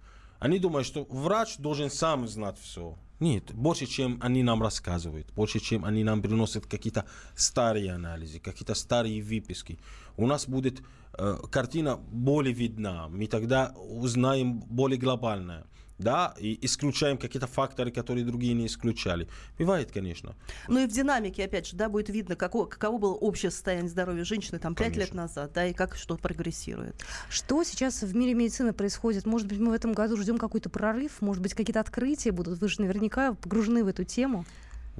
Они 0.43 0.59
думают, 0.59 0.89
что 0.89 1.05
врач 1.05 1.59
должен 1.59 1.89
сам 1.89 2.27
знать 2.27 2.59
все. 2.59 2.97
Нет, 3.21 3.53
больше, 3.55 3.87
чем 3.87 4.19
они 4.21 4.43
нам 4.43 4.61
рассказывают, 4.61 5.33
больше, 5.37 5.61
чем 5.61 5.85
они 5.85 6.03
нам 6.03 6.21
приносят 6.21 6.67
какие-то 6.67 7.05
старые 7.37 7.93
анализы, 7.93 8.41
какие-то 8.41 8.75
старые 8.75 9.23
выписки. 9.23 9.79
У 10.17 10.27
нас 10.27 10.49
будет 10.49 10.83
э, 11.17 11.37
картина 11.49 11.97
более 11.97 12.53
видна, 12.53 13.07
мы 13.07 13.29
тогда 13.29 13.73
узнаем 13.77 14.59
более 14.63 14.99
глобальное. 14.99 15.65
Да, 16.03 16.35
и 16.39 16.59
исключаем 16.63 17.17
какие-то 17.19 17.47
факторы, 17.47 17.91
которые 17.91 18.25
другие 18.25 18.55
не 18.55 18.67
исключали. 18.67 19.29
Бывает, 19.59 19.93
конечно. 19.93 20.35
Ну 20.69 20.81
и 20.81 20.87
в 20.87 20.93
динамике, 20.93 21.45
опять 21.45 21.67
же, 21.67 21.77
да, 21.77 21.89
будет 21.89 22.09
видно, 22.09 22.37
како- 22.37 22.67
каково 22.67 22.99
было 22.99 23.13
общее 23.15 23.51
состояние 23.51 23.89
здоровья 23.89 24.25
женщины 24.25 24.59
там 24.59 24.75
пять 24.75 24.97
лет 24.97 25.15
назад, 25.15 25.53
да, 25.55 25.67
и 25.67 25.73
как 25.73 25.95
что 25.97 26.17
прогрессирует. 26.17 26.95
Что 27.29 27.65
сейчас 27.65 28.03
в 28.03 28.15
мире 28.15 28.35
медицины 28.35 28.73
происходит? 28.73 29.27
Может 29.27 29.49
быть, 29.49 29.59
мы 29.59 29.71
в 29.71 29.75
этом 29.75 29.93
году 29.93 30.17
ждем 30.17 30.39
какой-то 30.39 30.71
прорыв? 30.71 31.21
Может 31.21 31.43
быть, 31.43 31.55
какие-то 31.55 31.81
открытия 31.81 32.33
будут? 32.33 32.61
Вы 32.61 32.69
же 32.69 32.81
наверняка 32.81 33.35
погружены 33.35 33.85
в 33.85 33.89
эту 33.89 34.05
тему. 34.05 34.45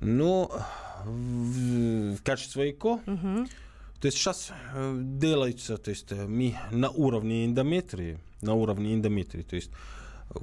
Но 0.01 0.51
в, 1.05 2.17
в 2.17 2.23
качестве 2.23 2.71
ЭКО 2.71 3.01
Мгм. 3.07 3.49
То 4.01 4.07
есть 4.07 4.19
сейчас 4.19 4.51
э, 4.75 4.99
делается, 5.01 5.77
то 5.77 5.91
есть 5.91 6.11
э, 6.11 6.27
мы 6.27 6.57
на 6.73 6.91
уровне 6.91 7.47
эндометрии, 7.47 8.19
на 8.41 8.55
уровне 8.55 8.95
эндометрии, 8.95 9.43
то 9.43 9.55
есть 9.55 9.71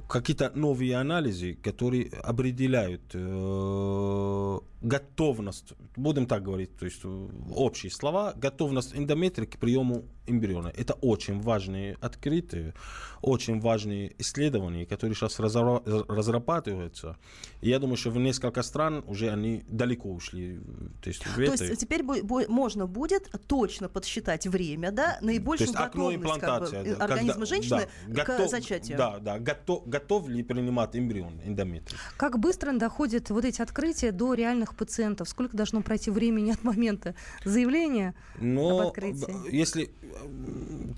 какие-то 0.08 0.50
новые 0.54 0.96
анализы, 0.96 1.54
которые 1.54 2.10
определяют 2.22 3.02
э, 3.14 4.58
готовность, 4.80 5.72
будем 5.96 6.26
так 6.26 6.42
говорить, 6.42 6.76
то 6.76 6.84
есть 6.86 7.00
э, 7.04 7.28
общие 7.54 7.90
слова, 7.92 8.32
готовность 8.34 8.94
эндометрии 8.94 9.46
к 9.46 9.58
приему 9.58 10.04
эмбриона. 10.26 10.68
Это 10.76 10.94
очень 10.94 11.40
важные 11.40 11.96
открытия, 12.00 12.72
очень 13.20 13.60
важные 13.60 14.14
исследования, 14.18 14.86
которые 14.86 15.14
сейчас 15.16 15.38
разрабатываются. 15.40 17.16
И 17.60 17.68
я 17.68 17.78
думаю, 17.78 17.96
что 17.96 18.10
в 18.10 18.16
несколько 18.18 18.62
стран 18.62 19.04
уже 19.06 19.30
они 19.30 19.62
далеко 19.68 20.08
ушли. 20.10 20.60
То 21.02 21.08
есть, 21.10 21.22
То 21.34 21.42
есть 21.42 21.78
теперь 21.78 22.02
бу- 22.02 22.22
бу- 22.22 22.48
можно 22.48 22.86
будет 22.86 23.30
точно 23.46 23.88
подсчитать 23.88 24.46
время, 24.46 24.92
да, 24.92 25.18
наибольшую 25.20 25.68
То 25.72 25.72
есть 25.72 25.88
окно 25.88 26.10
готовность 26.10 26.40
как 26.40 26.60
бы, 26.60 26.70
да, 26.96 27.04
организма 27.04 27.32
когда- 27.32 27.46
женщины 27.46 27.88
да, 28.06 28.24
к 28.24 28.28
готов- 28.28 28.50
зачатию. 28.50 28.98
Да, 28.98 29.18
да, 29.18 29.38
готов, 29.38 29.86
готов 29.86 30.28
ли 30.28 30.42
принимать 30.42 30.94
эмбрион, 30.96 31.40
эндометрий. 31.44 31.96
Как 32.16 32.38
быстро 32.38 32.72
доходят 32.72 33.30
вот 33.30 33.44
эти 33.44 33.60
открытия 33.60 34.12
до 34.12 34.34
реальных 34.34 34.69
пациентов? 34.74 35.28
Сколько 35.28 35.56
должно 35.56 35.82
пройти 35.82 36.10
времени 36.10 36.52
от 36.52 36.62
момента 36.64 37.14
заявления? 37.44 38.14
Об 38.36 38.42
Но 38.42 38.88
открытии. 38.88 39.32
б- 39.32 39.50
если 39.56 39.84
э, 39.84 39.88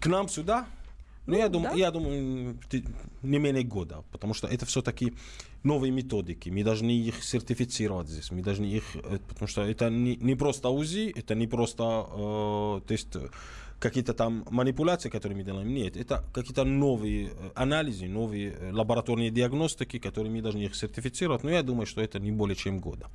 к 0.00 0.06
нам 0.06 0.28
сюда, 0.28 0.66
ну, 1.26 1.36
я, 1.36 1.48
думаю, 1.48 1.70
да. 1.72 1.78
я 1.78 1.90
думаю, 1.90 2.48
м, 2.50 2.60
ты- 2.68 2.84
не 3.22 3.38
менее 3.38 3.62
года, 3.64 4.02
потому 4.10 4.34
что 4.34 4.48
это 4.48 4.66
все-таки 4.66 5.12
новые 5.62 5.92
методики, 5.92 6.50
мы 6.50 6.64
должны 6.64 6.90
их 6.90 7.22
сертифицировать 7.22 8.08
здесь, 8.08 8.32
мы 8.32 8.42
должны 8.42 8.64
их, 8.66 8.84
э, 8.96 9.18
потому 9.28 9.46
что 9.48 9.62
это 9.62 9.88
не, 9.90 10.16
не 10.16 10.34
просто 10.34 10.68
УЗИ, 10.68 11.12
это 11.14 11.34
не 11.36 11.46
просто, 11.46 11.82
э, 11.82 12.80
то 12.86 12.92
есть 12.92 13.14
э, 13.16 13.28
какие-то 13.78 14.14
там 14.14 14.44
манипуляции, 14.50 15.10
которые 15.10 15.36
мы 15.36 15.44
делаем, 15.44 15.72
нет, 15.74 15.96
это 15.96 16.24
какие-то 16.34 16.64
новые 16.64 17.30
анализы, 17.54 18.06
новые 18.08 18.56
лабораторные 18.72 19.30
диагностики, 19.30 19.98
которые 20.00 20.32
мы 20.32 20.40
должны 20.42 20.62
их 20.64 20.74
сертифицировать, 20.74 21.44
но 21.44 21.50
я 21.50 21.62
думаю, 21.62 21.86
что 21.86 22.00
это 22.00 22.18
не 22.20 22.32
более 22.32 22.56
чем 22.56 22.78
года. 22.80 23.06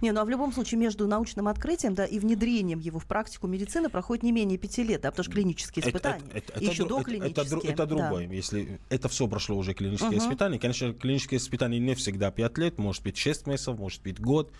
Не, 0.00 0.12
ну 0.12 0.20
а 0.20 0.24
в 0.24 0.28
любом 0.28 0.52
случае 0.52 0.78
между 0.78 1.06
научным 1.06 1.48
открытием 1.48 1.94
да, 1.94 2.04
и 2.04 2.18
внедрением 2.18 2.78
его 2.78 2.98
в 2.98 3.06
практику 3.06 3.46
медицины 3.46 3.88
проходит 3.88 4.22
не 4.24 4.32
менее 4.32 4.58
пяти 4.58 4.82
лет, 4.82 5.00
да, 5.02 5.10
потому 5.10 5.24
что 5.24 5.32
клинические 5.32 5.82
Это- 5.82 5.90
испытания. 5.90 6.24
это- 6.32 6.52
это- 6.52 6.60
и 6.60 6.66
еще 6.66 6.84
это 6.84 6.94
дру- 6.94 7.00
это-. 7.00 7.40
Это, 7.42 7.42
дру- 7.54 7.60
это 7.68 7.76
да. 7.76 7.86
другое. 7.86 8.28
Если 8.28 8.80
это 8.88 9.08
все 9.08 9.26
прошло 9.28 9.56
уже 9.56 9.74
клинические 9.74 10.10
Мгм. 10.12 10.18
испытания, 10.20 10.58
конечно, 10.58 10.92
клинические 10.92 11.38
испытания 11.38 11.78
не 11.78 11.94
всегда 11.94 12.30
5 12.30 12.58
лет, 12.58 12.78
может 12.78 13.02
быть 13.02 13.16
6 13.16 13.46
месяцев, 13.46 13.78
может 13.78 14.02
быть 14.02 14.20
год. 14.20 14.52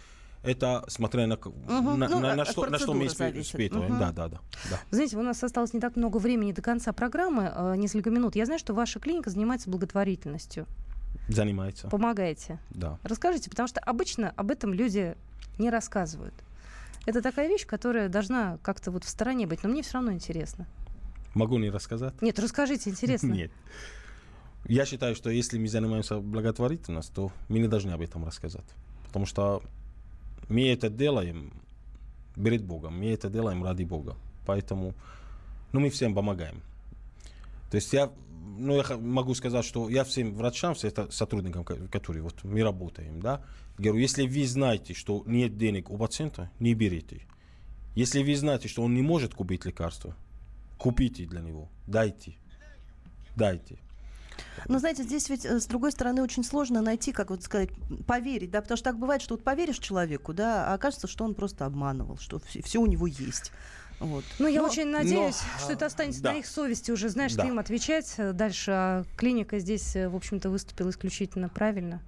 Это 0.45 0.85
смотря 0.89 1.29
на, 1.29 1.37
Мгм. 1.37 1.99
на, 2.01 2.09
Ну, 2.09 2.19
на- 2.19 2.35
на 2.35 2.43
от 2.43 2.49
что, 2.49 2.67
на 2.67 2.77
что 2.79 2.95
мы 2.95 3.07
испытываем. 3.07 3.93
Мгм. 3.93 3.99
Да, 4.01 4.11
да, 4.11 4.29
да, 4.29 4.41
да. 4.71 4.81
Знаете, 4.91 5.17
у 5.17 5.23
нас 5.23 5.41
осталось 5.45 5.73
не 5.73 5.79
так 5.79 5.95
много 5.95 6.17
времени 6.19 6.51
до 6.51 6.63
конца 6.63 6.93
программы, 6.93 7.53
э, 7.55 7.75
несколько 7.77 8.11
минут. 8.11 8.35
Я 8.35 8.45
знаю, 8.47 8.59
что 8.59 8.75
ваша 8.75 8.99
клиника 8.99 9.31
занимается 9.31 9.71
благотворительностью. 9.71 10.67
Занимается. 11.29 11.89
Помогаете. 11.89 12.59
Да. 12.71 12.99
Расскажите, 13.03 13.49
потому 13.49 13.69
что 13.69 13.81
обычно 13.81 14.31
об 14.31 14.51
этом 14.51 14.75
люди 14.75 15.17
не 15.59 15.71
рассказывают. 15.71 16.35
Это 17.07 17.23
такая 17.23 17.49
вещь, 17.49 17.67
которая 17.67 18.09
должна 18.09 18.59
как-то 18.63 18.91
вот 18.91 19.05
в 19.05 19.09
стороне 19.09 19.47
быть, 19.47 19.63
но 19.63 19.69
мне 19.69 19.83
все 19.83 19.95
равно 19.95 20.13
интересно. 20.13 20.67
Могу 21.35 21.59
не 21.59 21.71
рассказать? 21.71 22.21
Нет, 22.23 22.39
расскажите, 22.39 22.91
интересно. 22.91 23.33
Нет. 23.33 23.51
Я 24.67 24.85
считаю, 24.85 25.17
что 25.17 25.31
если 25.31 25.59
мы 25.59 25.67
занимаемся 25.67 26.19
благотворительностью, 26.21 27.15
то 27.15 27.33
мы 27.49 27.59
не 27.59 27.69
должны 27.69 27.91
об 27.91 28.01
этом 28.01 28.25
рассказать. 28.25 28.67
Потому 29.07 29.27
что 29.27 29.63
мы 30.49 30.69
это 30.69 30.89
делаем 30.89 31.53
перед 32.37 32.65
Богом, 32.65 32.99
мы 32.99 33.07
это 33.07 33.29
делаем 33.29 33.65
ради 33.65 33.83
Бога. 33.85 34.17
Поэтому 34.47 34.95
ну, 35.73 35.81
мы 35.81 35.91
всем 35.91 36.15
помогаем. 36.15 36.63
То 37.71 37.77
есть 37.77 37.93
я 37.93 38.11
ну, 38.43 38.77
я 38.77 38.97
могу 38.97 39.35
сказать, 39.35 39.65
что 39.65 39.89
я 39.89 40.05
всем 40.05 40.35
врачам, 40.35 40.75
всем 40.75 41.11
сотрудникам, 41.11 41.65
ко- 41.65 41.89
которые 41.89 42.23
вот 42.23 42.43
мы 42.45 42.63
работаем, 42.63 43.21
да, 43.21 43.43
говорю, 43.79 44.01
если 44.01 44.27
вы 44.27 44.47
знаете, 44.47 44.95
что 44.95 45.23
нет 45.27 45.57
денег 45.57 45.91
у 45.91 45.97
пациента, 45.97 46.51
не 46.59 46.75
берите. 46.75 47.27
Если 47.95 48.23
вы 48.23 48.35
знаете, 48.37 48.69
что 48.69 48.83
он 48.83 48.95
не 48.95 49.03
может 49.03 49.35
купить 49.35 49.65
лекарство, 49.65 50.17
купите 50.79 51.27
для 51.27 51.41
него, 51.41 51.69
дайте, 51.87 52.37
дайте. 53.37 53.79
Но 54.67 54.79
знаете, 54.79 55.03
здесь 55.03 55.29
ведь 55.29 55.45
э, 55.45 55.61
с 55.61 55.67
другой 55.67 55.93
стороны 55.93 56.23
очень 56.23 56.45
сложно 56.45 56.81
найти, 56.81 57.13
как 57.13 57.31
вот 57.31 57.43
сказать, 57.43 57.71
поверить, 58.07 58.51
да, 58.51 58.61
потому 58.61 58.77
что 58.77 58.85
так 58.85 58.99
бывает, 58.99 59.23
что 59.23 59.35
вот 59.35 59.45
поверишь 59.45 59.79
человеку, 59.79 60.33
да, 60.33 60.69
а 60.69 60.75
окажется, 60.75 61.07
что 61.07 61.25
он 61.25 61.35
просто 61.35 61.67
обманывал, 61.67 62.19
что 62.19 62.41
все, 62.41 62.79
у 62.79 62.87
него 62.87 63.07
есть. 63.07 63.53
Вот. 64.03 64.25
Ну, 64.39 64.49
я 64.49 64.61
Но- 64.63 64.69
очень 64.69 64.87
надеюсь, 64.89 65.41
но, 65.55 65.61
что 65.61 65.73
это 65.73 65.87
останется 65.87 66.23
да. 66.23 66.33
на 66.33 66.39
их 66.39 66.47
совести 66.47 66.91
уже, 66.91 67.09
знаешь, 67.09 67.35
Да. 67.35 67.43
что 67.45 67.53
им 67.53 67.59
отвечать 67.59 68.15
дальше. 68.35 68.71
А 68.73 69.05
клиника 69.17 69.59
здесь, 69.61 69.95
э, 69.97 70.09
в 70.09 70.17
общем-то, 70.17 70.51
выступила 70.51 70.91
исключительно 70.91 71.49
правильно. 71.49 72.03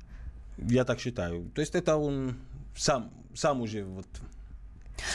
Я 0.59 0.85
так 0.85 0.99
считаю. 1.01 1.51
То 1.55 1.61
есть 1.61 1.75
это 1.75 1.97
он 1.97 2.37
сам, 2.77 3.11
сам 3.35 3.61
уже 3.61 3.85
вот... 3.85 4.07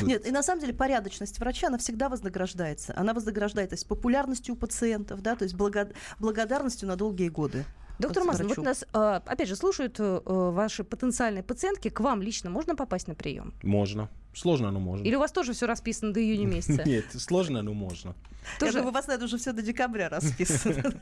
Нет, 0.01 0.25
и 0.27 0.31
на 0.31 0.43
самом 0.43 0.61
деле 0.61 0.73
порядочность 0.73 1.39
врача, 1.39 1.67
она 1.67 1.77
всегда 1.77 2.09
вознаграждается. 2.09 2.93
Она 2.97 3.13
вознаграждается 3.13 3.85
популярностью 3.87 4.55
у 4.55 4.57
пациентов, 4.57 5.21
да, 5.21 5.35
то 5.35 5.43
есть 5.43 5.55
благо- 5.55 5.91
благодарностью 6.19 6.87
на 6.87 6.95
долгие 6.95 7.29
годы. 7.29 7.65
Доктор 7.97 8.23
Мазан, 8.23 8.47
вот 8.47 8.57
нас, 8.57 8.85
э, 8.93 9.19
опять 9.25 9.49
же, 9.49 9.55
слушают 9.57 9.95
э, 9.99 10.21
ваши 10.25 10.85
потенциальные 10.85 11.43
пациентки. 11.43 11.89
К 11.89 11.99
вам 11.99 12.21
лично 12.21 12.49
можно 12.49 12.75
попасть 12.75 13.07
на 13.07 13.15
прием? 13.15 13.53
Можно. 13.63 14.09
Сложно, 14.39 14.71
но 14.71 14.79
можно. 14.79 15.03
Или 15.03 15.15
у 15.15 15.19
вас 15.19 15.33
тоже 15.33 15.51
все 15.51 15.65
расписано 15.65 16.13
до 16.13 16.21
июня 16.21 16.47
месяца? 16.47 16.81
Нет, 16.85 17.05
сложно, 17.11 17.61
но 17.61 17.73
можно. 17.73 18.15
Я 18.53 18.59
Тоже- 18.59 18.77
думаю, 18.77 18.91
у 18.91 18.93
вас 18.93 19.07
на 19.07 19.11
это 19.13 19.25
уже 19.25 19.37
все 19.37 19.51
до 19.51 19.61
декабря 19.61 20.07
расписано. 20.07 20.93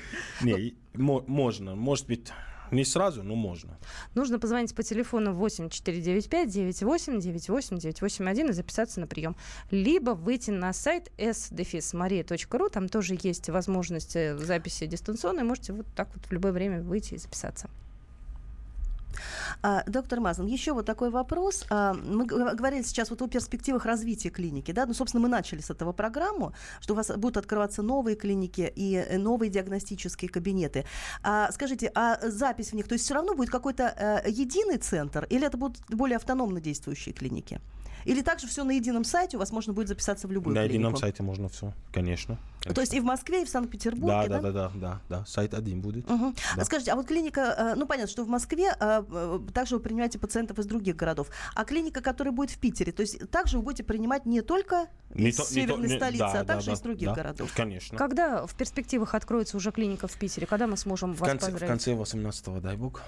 Не, 0.42 0.74
можно. 0.94 1.74
Может 1.74 2.06
быть, 2.06 2.32
не 2.70 2.86
сразу, 2.86 3.22
но 3.22 3.34
можно. 3.34 3.76
Нужно 4.14 4.38
позвонить 4.38 4.74
по 4.74 4.82
телефону 4.82 5.34
8495 5.34 6.48
98 6.48 7.20
98 7.20 7.78
981 7.78 8.48
и 8.48 8.52
записаться 8.52 9.00
на 9.00 9.06
прием. 9.06 9.36
Либо 9.70 10.12
выйти 10.12 10.50
на 10.50 10.72
сайт 10.72 11.12
sdefismaria.ru, 11.18 12.70
там 12.70 12.88
тоже 12.88 13.18
есть 13.22 13.50
возможность 13.50 14.16
э, 14.16 14.34
записи 14.38 14.86
дистанционной, 14.86 15.44
можете 15.44 15.74
вот 15.74 15.86
так 15.94 16.08
вот 16.14 16.24
в 16.24 16.32
любое 16.32 16.52
время 16.52 16.80
выйти 16.80 17.14
и 17.14 17.18
записаться. 17.18 17.68
А, 19.62 19.82
доктор 19.86 20.20
Мазан, 20.20 20.46
еще 20.46 20.72
вот 20.72 20.86
такой 20.86 21.10
вопрос. 21.10 21.64
А, 21.70 21.94
мы 21.94 22.24
говорили 22.26 22.82
сейчас 22.82 23.10
вот 23.10 23.22
о 23.22 23.28
перспективах 23.28 23.86
развития 23.86 24.30
клиники, 24.30 24.72
да, 24.72 24.86
ну, 24.86 24.94
собственно, 24.94 25.22
мы 25.22 25.28
начали 25.28 25.60
с 25.60 25.70
этого 25.70 25.92
программу, 25.92 26.52
что 26.80 26.94
у 26.94 26.96
вас 26.96 27.10
будут 27.16 27.36
открываться 27.36 27.82
новые 27.82 28.16
клиники 28.16 28.72
и 28.74 28.94
э, 28.94 29.18
новые 29.18 29.50
диагностические 29.50 30.28
кабинеты. 30.28 30.84
А, 31.22 31.50
скажите, 31.52 31.90
а 31.94 32.18
запись 32.22 32.70
в 32.70 32.72
них, 32.74 32.88
то 32.88 32.94
есть 32.94 33.04
все 33.04 33.14
равно 33.14 33.34
будет 33.34 33.50
какой-то 33.50 33.94
э, 34.24 34.30
единый 34.30 34.78
центр 34.78 35.26
или 35.30 35.46
это 35.46 35.56
будут 35.56 35.78
более 35.88 36.16
автономно 36.16 36.60
действующие 36.60 37.14
клиники? 37.14 37.60
Или 38.04 38.22
также 38.22 38.46
все 38.46 38.64
на 38.64 38.72
едином 38.72 39.04
сайте, 39.04 39.36
у 39.36 39.40
вас 39.40 39.52
можно 39.52 39.72
будет 39.72 39.88
записаться 39.88 40.26
в 40.28 40.32
любую 40.32 40.54
На 40.54 40.62
клинику? 40.62 40.74
едином 40.74 40.96
сайте 40.96 41.22
можно 41.22 41.48
все, 41.48 41.72
конечно. 41.92 42.38
То 42.74 42.80
есть 42.80 42.92
и 42.92 43.00
в 43.00 43.04
Москве, 43.04 43.42
и 43.42 43.44
в 43.44 43.48
Санкт-Петербурге, 43.48 44.28
Да, 44.28 44.40
да, 44.40 44.40
да, 44.40 44.52
да, 44.52 44.70
да, 44.74 45.00
да. 45.08 45.24
Сайт 45.26 45.54
один 45.54 45.80
будет. 45.80 46.08
Мгм. 46.08 46.34
Да. 46.56 46.64
Скажите, 46.64 46.92
а 46.92 46.96
вот 46.96 47.06
клиника, 47.06 47.54
э, 47.56 47.74
ну 47.76 47.86
понятно, 47.86 48.10
что 48.10 48.24
в 48.24 48.28
Москве 48.28 48.74
э, 48.78 49.02
э, 49.10 49.40
также 49.54 49.76
вы 49.76 49.80
принимаете 49.80 50.18
пациентов 50.18 50.58
из 50.58 50.66
других 50.66 50.96
городов, 50.96 51.28
а 51.54 51.64
клиника, 51.64 52.00
которая 52.02 52.32
будет 52.32 52.50
в 52.50 52.58
Питере, 52.58 52.92
то 52.92 53.00
есть 53.02 53.30
также 53.30 53.56
вы 53.58 53.62
будете 53.64 53.84
принимать 53.84 54.26
не 54.26 54.42
только 54.42 54.86
Не 55.14 55.30
из 55.30 55.36
то- 55.36 55.44
северной 55.44 55.88
не- 55.88 55.96
столицы, 55.96 56.18
да, 56.18 56.40
а 56.40 56.44
также 56.44 56.66
да, 56.68 56.72
из 56.74 56.80
других 56.80 57.08
да, 57.08 57.14
городов? 57.14 57.50
Конечно. 57.56 57.96
Когда 57.96 58.46
в 58.46 58.54
перспективах 58.54 59.14
откроется 59.14 59.56
уже 59.56 59.72
клиника 59.72 60.06
в 60.08 60.12
Питере? 60.18 60.46
Когда 60.46 60.66
мы 60.66 60.76
сможем 60.76 61.14
В 61.14 61.20
вас 61.20 61.30
конце, 61.30 61.46
в 61.46 61.50
поздравить? 61.50 61.70
конце 61.70 61.94
18 61.94 62.60
дай 62.60 62.76
бог. 62.76 63.00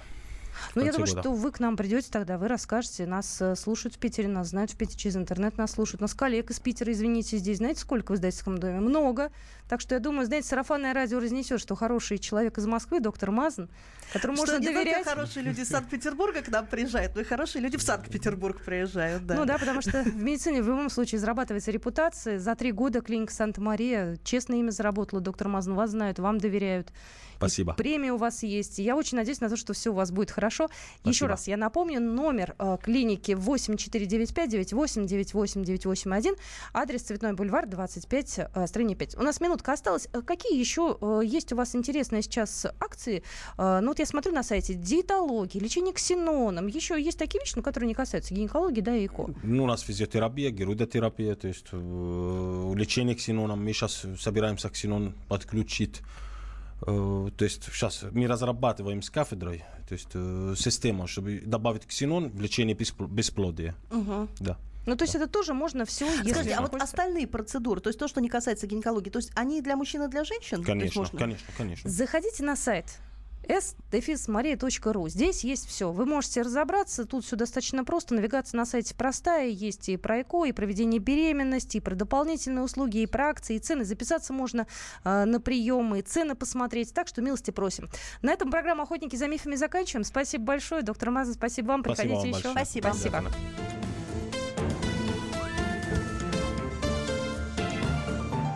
Ну, 0.74 0.84
я 0.84 0.92
думаю, 0.92 1.08
года. 1.08 1.20
что 1.20 1.32
вы 1.32 1.52
к 1.52 1.60
нам 1.60 1.76
придете 1.76 2.08
тогда, 2.10 2.38
вы 2.38 2.48
расскажете. 2.48 3.06
Нас 3.06 3.40
э, 3.40 3.54
слушают 3.56 3.94
в 3.94 3.98
Питере, 3.98 4.28
нас 4.28 4.48
знают 4.48 4.70
в 4.70 4.76
Питере, 4.76 4.98
через 4.98 5.16
интернет 5.16 5.58
нас 5.58 5.72
слушают. 5.72 6.00
Нас 6.00 6.14
коллег 6.14 6.50
из 6.50 6.60
Питера, 6.60 6.92
извините, 6.92 7.38
здесь 7.38 7.58
знаете, 7.58 7.80
сколько 7.80 8.12
в 8.12 8.14
издательском 8.16 8.58
доме? 8.58 8.80
Много. 8.80 9.30
Так 9.68 9.80
что 9.80 9.94
я 9.94 10.00
думаю, 10.00 10.26
знаете, 10.26 10.48
сарафанное 10.48 10.92
радио 10.92 11.20
разнесет, 11.20 11.60
что 11.60 11.76
хороший 11.76 12.18
человек 12.18 12.58
из 12.58 12.66
Москвы, 12.66 13.00
доктор 13.00 13.30
Мазан, 13.30 13.68
которому 14.12 14.36
Что 14.38 14.46
можно 14.46 14.58
не 14.60 14.66
доверять. 14.66 15.04
только 15.04 15.10
хорошие 15.10 15.44
люди 15.44 15.60
из 15.60 15.68
Санкт-Петербурга 15.68 16.42
к 16.42 16.48
нам 16.48 16.66
приезжают, 16.66 17.14
но 17.14 17.20
и 17.20 17.24
хорошие 17.24 17.62
люди 17.62 17.76
в 17.76 17.82
Санкт-Петербург 17.82 18.60
приезжают, 18.64 19.26
да. 19.26 19.36
Ну 19.36 19.44
да, 19.44 19.58
потому 19.58 19.80
что 19.80 20.02
в 20.02 20.16
медицине 20.16 20.62
в 20.62 20.66
любом 20.66 20.90
случае 20.90 21.20
зарабатывается 21.20 21.70
репутация. 21.70 22.38
За 22.40 22.56
три 22.56 22.72
года 22.72 23.00
клиника 23.00 23.32
Санта-Мария 23.32 24.18
честное 24.24 24.58
имя 24.58 24.70
заработала. 24.70 25.20
Доктор 25.20 25.48
Мазан 25.48 25.74
вас 25.74 25.90
знают, 25.90 26.18
вам 26.18 26.38
доверяют. 26.38 26.92
Спасибо. 27.40 27.72
премия 27.72 28.12
у 28.12 28.18
вас 28.18 28.42
есть. 28.42 28.78
Я 28.78 28.96
очень 28.96 29.16
надеюсь 29.16 29.40
на 29.40 29.48
то, 29.48 29.56
что 29.56 29.72
все 29.72 29.90
у 29.90 29.94
вас 29.94 30.10
будет 30.10 30.30
хорошо. 30.30 30.64
Еще 31.04 31.20
Спасибо. 31.20 31.28
раз 31.28 31.48
я 31.48 31.56
напомню, 31.56 31.98
номер 32.00 32.54
э, 32.58 32.76
клиники 32.82 33.32
8495 33.32 34.50
98 34.50 35.06
98 35.06 35.64
981, 35.64 36.34
адрес 36.74 37.02
Цветной 37.02 37.32
бульвар 37.32 37.66
25, 37.66 38.40
э, 38.54 38.66
строение 38.66 38.96
5. 38.96 39.16
У 39.16 39.22
нас 39.22 39.40
минутка 39.40 39.72
осталась. 39.72 40.08
Э, 40.12 40.20
Какие 40.20 40.58
еще 40.58 40.98
э, 41.00 41.22
есть 41.24 41.52
у 41.52 41.56
вас 41.56 41.74
интересные 41.74 42.20
сейчас 42.22 42.66
акции? 42.78 43.22
Э, 43.56 43.80
ну 43.80 43.88
вот 43.88 43.98
я 43.98 44.06
смотрю 44.06 44.32
на 44.32 44.42
сайте 44.42 44.74
диетологии, 44.74 45.58
лечение 45.58 45.94
ксеноном. 45.94 46.66
Еще 46.66 47.00
есть 47.00 47.18
такие 47.18 47.40
вещи, 47.40 47.54
ну, 47.56 47.62
которые 47.62 47.88
не 47.88 47.94
касаются 47.94 48.34
гинекологии, 48.34 48.82
да, 48.82 48.94
и 48.94 49.06
ЭКО. 49.06 49.30
Ну, 49.42 49.64
у 49.64 49.66
нас 49.66 49.80
физиотерапия, 49.80 50.50
герудотерапия, 50.50 51.34
то 51.36 51.48
есть 51.48 51.66
э, 51.72 52.72
лечение 52.76 53.14
ксеноном. 53.14 53.64
Мы 53.64 53.72
сейчас 53.72 54.04
собираемся 54.18 54.68
ксенон 54.68 55.14
подключить. 55.28 56.02
Э, 56.86 57.28
то 57.36 57.44
есть 57.44 57.64
сейчас 57.72 58.04
мы 58.12 58.26
разрабатываем 58.26 59.02
с 59.02 59.10
кафедрой 59.10 59.64
то 59.88 59.94
есть, 59.94 60.08
э, 60.14 60.54
систему, 60.56 61.06
чтобы 61.06 61.40
добавить 61.44 61.84
ксенон 61.86 62.30
в 62.30 62.40
лечение 62.40 62.76
беспло- 62.76 63.08
бесплодия. 63.08 63.74
Мгм. 63.90 64.28
Да. 64.38 64.56
Ну, 64.86 64.96
то 64.96 65.04
есть 65.04 65.14
это 65.14 65.26
тоже 65.26 65.52
можно 65.52 65.84
все, 65.84 66.06
если 66.06 66.30
Скажите, 66.30 66.54
а 66.54 66.62
вот 66.62 66.74
остальные 66.80 67.26
процедуры, 67.26 67.80
то 67.80 67.88
есть 67.88 67.98
то, 67.98 68.08
что 68.08 68.20
не 68.20 68.28
касается 68.28 68.66
гинекологии, 68.66 69.10
то 69.10 69.18
есть 69.18 69.30
они 69.34 69.60
для 69.60 69.76
мужчин 69.76 70.02
и 70.04 70.08
для 70.08 70.24
женщин? 70.24 70.62
Конечно, 70.64 71.02
можно- 71.02 71.18
конечно, 71.18 71.46
конечно. 71.56 71.90
Заходите 71.90 72.42
на 72.44 72.56
сайт 72.56 72.86
s-maria.ru. 73.48 75.08
Здесь 75.08 75.44
есть 75.44 75.66
все. 75.66 75.90
Вы 75.90 76.06
можете 76.06 76.42
разобраться. 76.42 77.04
Тут 77.04 77.24
все 77.24 77.36
достаточно 77.36 77.84
просто. 77.84 78.14
Навигация 78.14 78.58
на 78.58 78.66
сайте 78.66 78.94
простая. 78.94 79.48
Есть 79.48 79.88
и 79.88 79.96
про 79.96 80.22
ЭКО, 80.22 80.44
и 80.44 80.52
проведение 80.52 81.00
беременности, 81.00 81.78
и 81.78 81.80
про 81.80 81.94
дополнительные 81.94 82.64
услуги, 82.64 82.98
и 82.98 83.06
про 83.06 83.30
акции, 83.30 83.56
и 83.56 83.58
цены. 83.58 83.84
Записаться 83.84 84.32
можно 84.32 84.66
э, 85.04 85.24
на 85.24 85.40
приемы, 85.40 86.00
и 86.00 86.02
цены 86.02 86.34
посмотреть. 86.34 86.92
Так 86.94 87.08
что 87.08 87.22
милости 87.22 87.50
просим. 87.50 87.88
На 88.22 88.32
этом 88.32 88.50
программу 88.50 88.82
«Охотники 88.82 89.16
за 89.16 89.26
мифами» 89.28 89.56
заканчиваем. 89.56 90.04
Спасибо 90.04 90.44
большое. 90.44 90.82
Доктор 90.82 91.10
Маза, 91.10 91.34
спасибо 91.34 91.68
вам. 91.68 91.80
Спасибо 91.82 92.02
Приходите 92.02 92.16
вам 92.16 92.26
еще. 92.26 92.32
большое. 92.32 92.54
Спасибо. 92.54 92.88
Спасибо. 92.92 93.24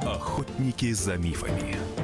Охотники 0.06 0.92
за 0.92 1.16
мифами. 1.16 2.03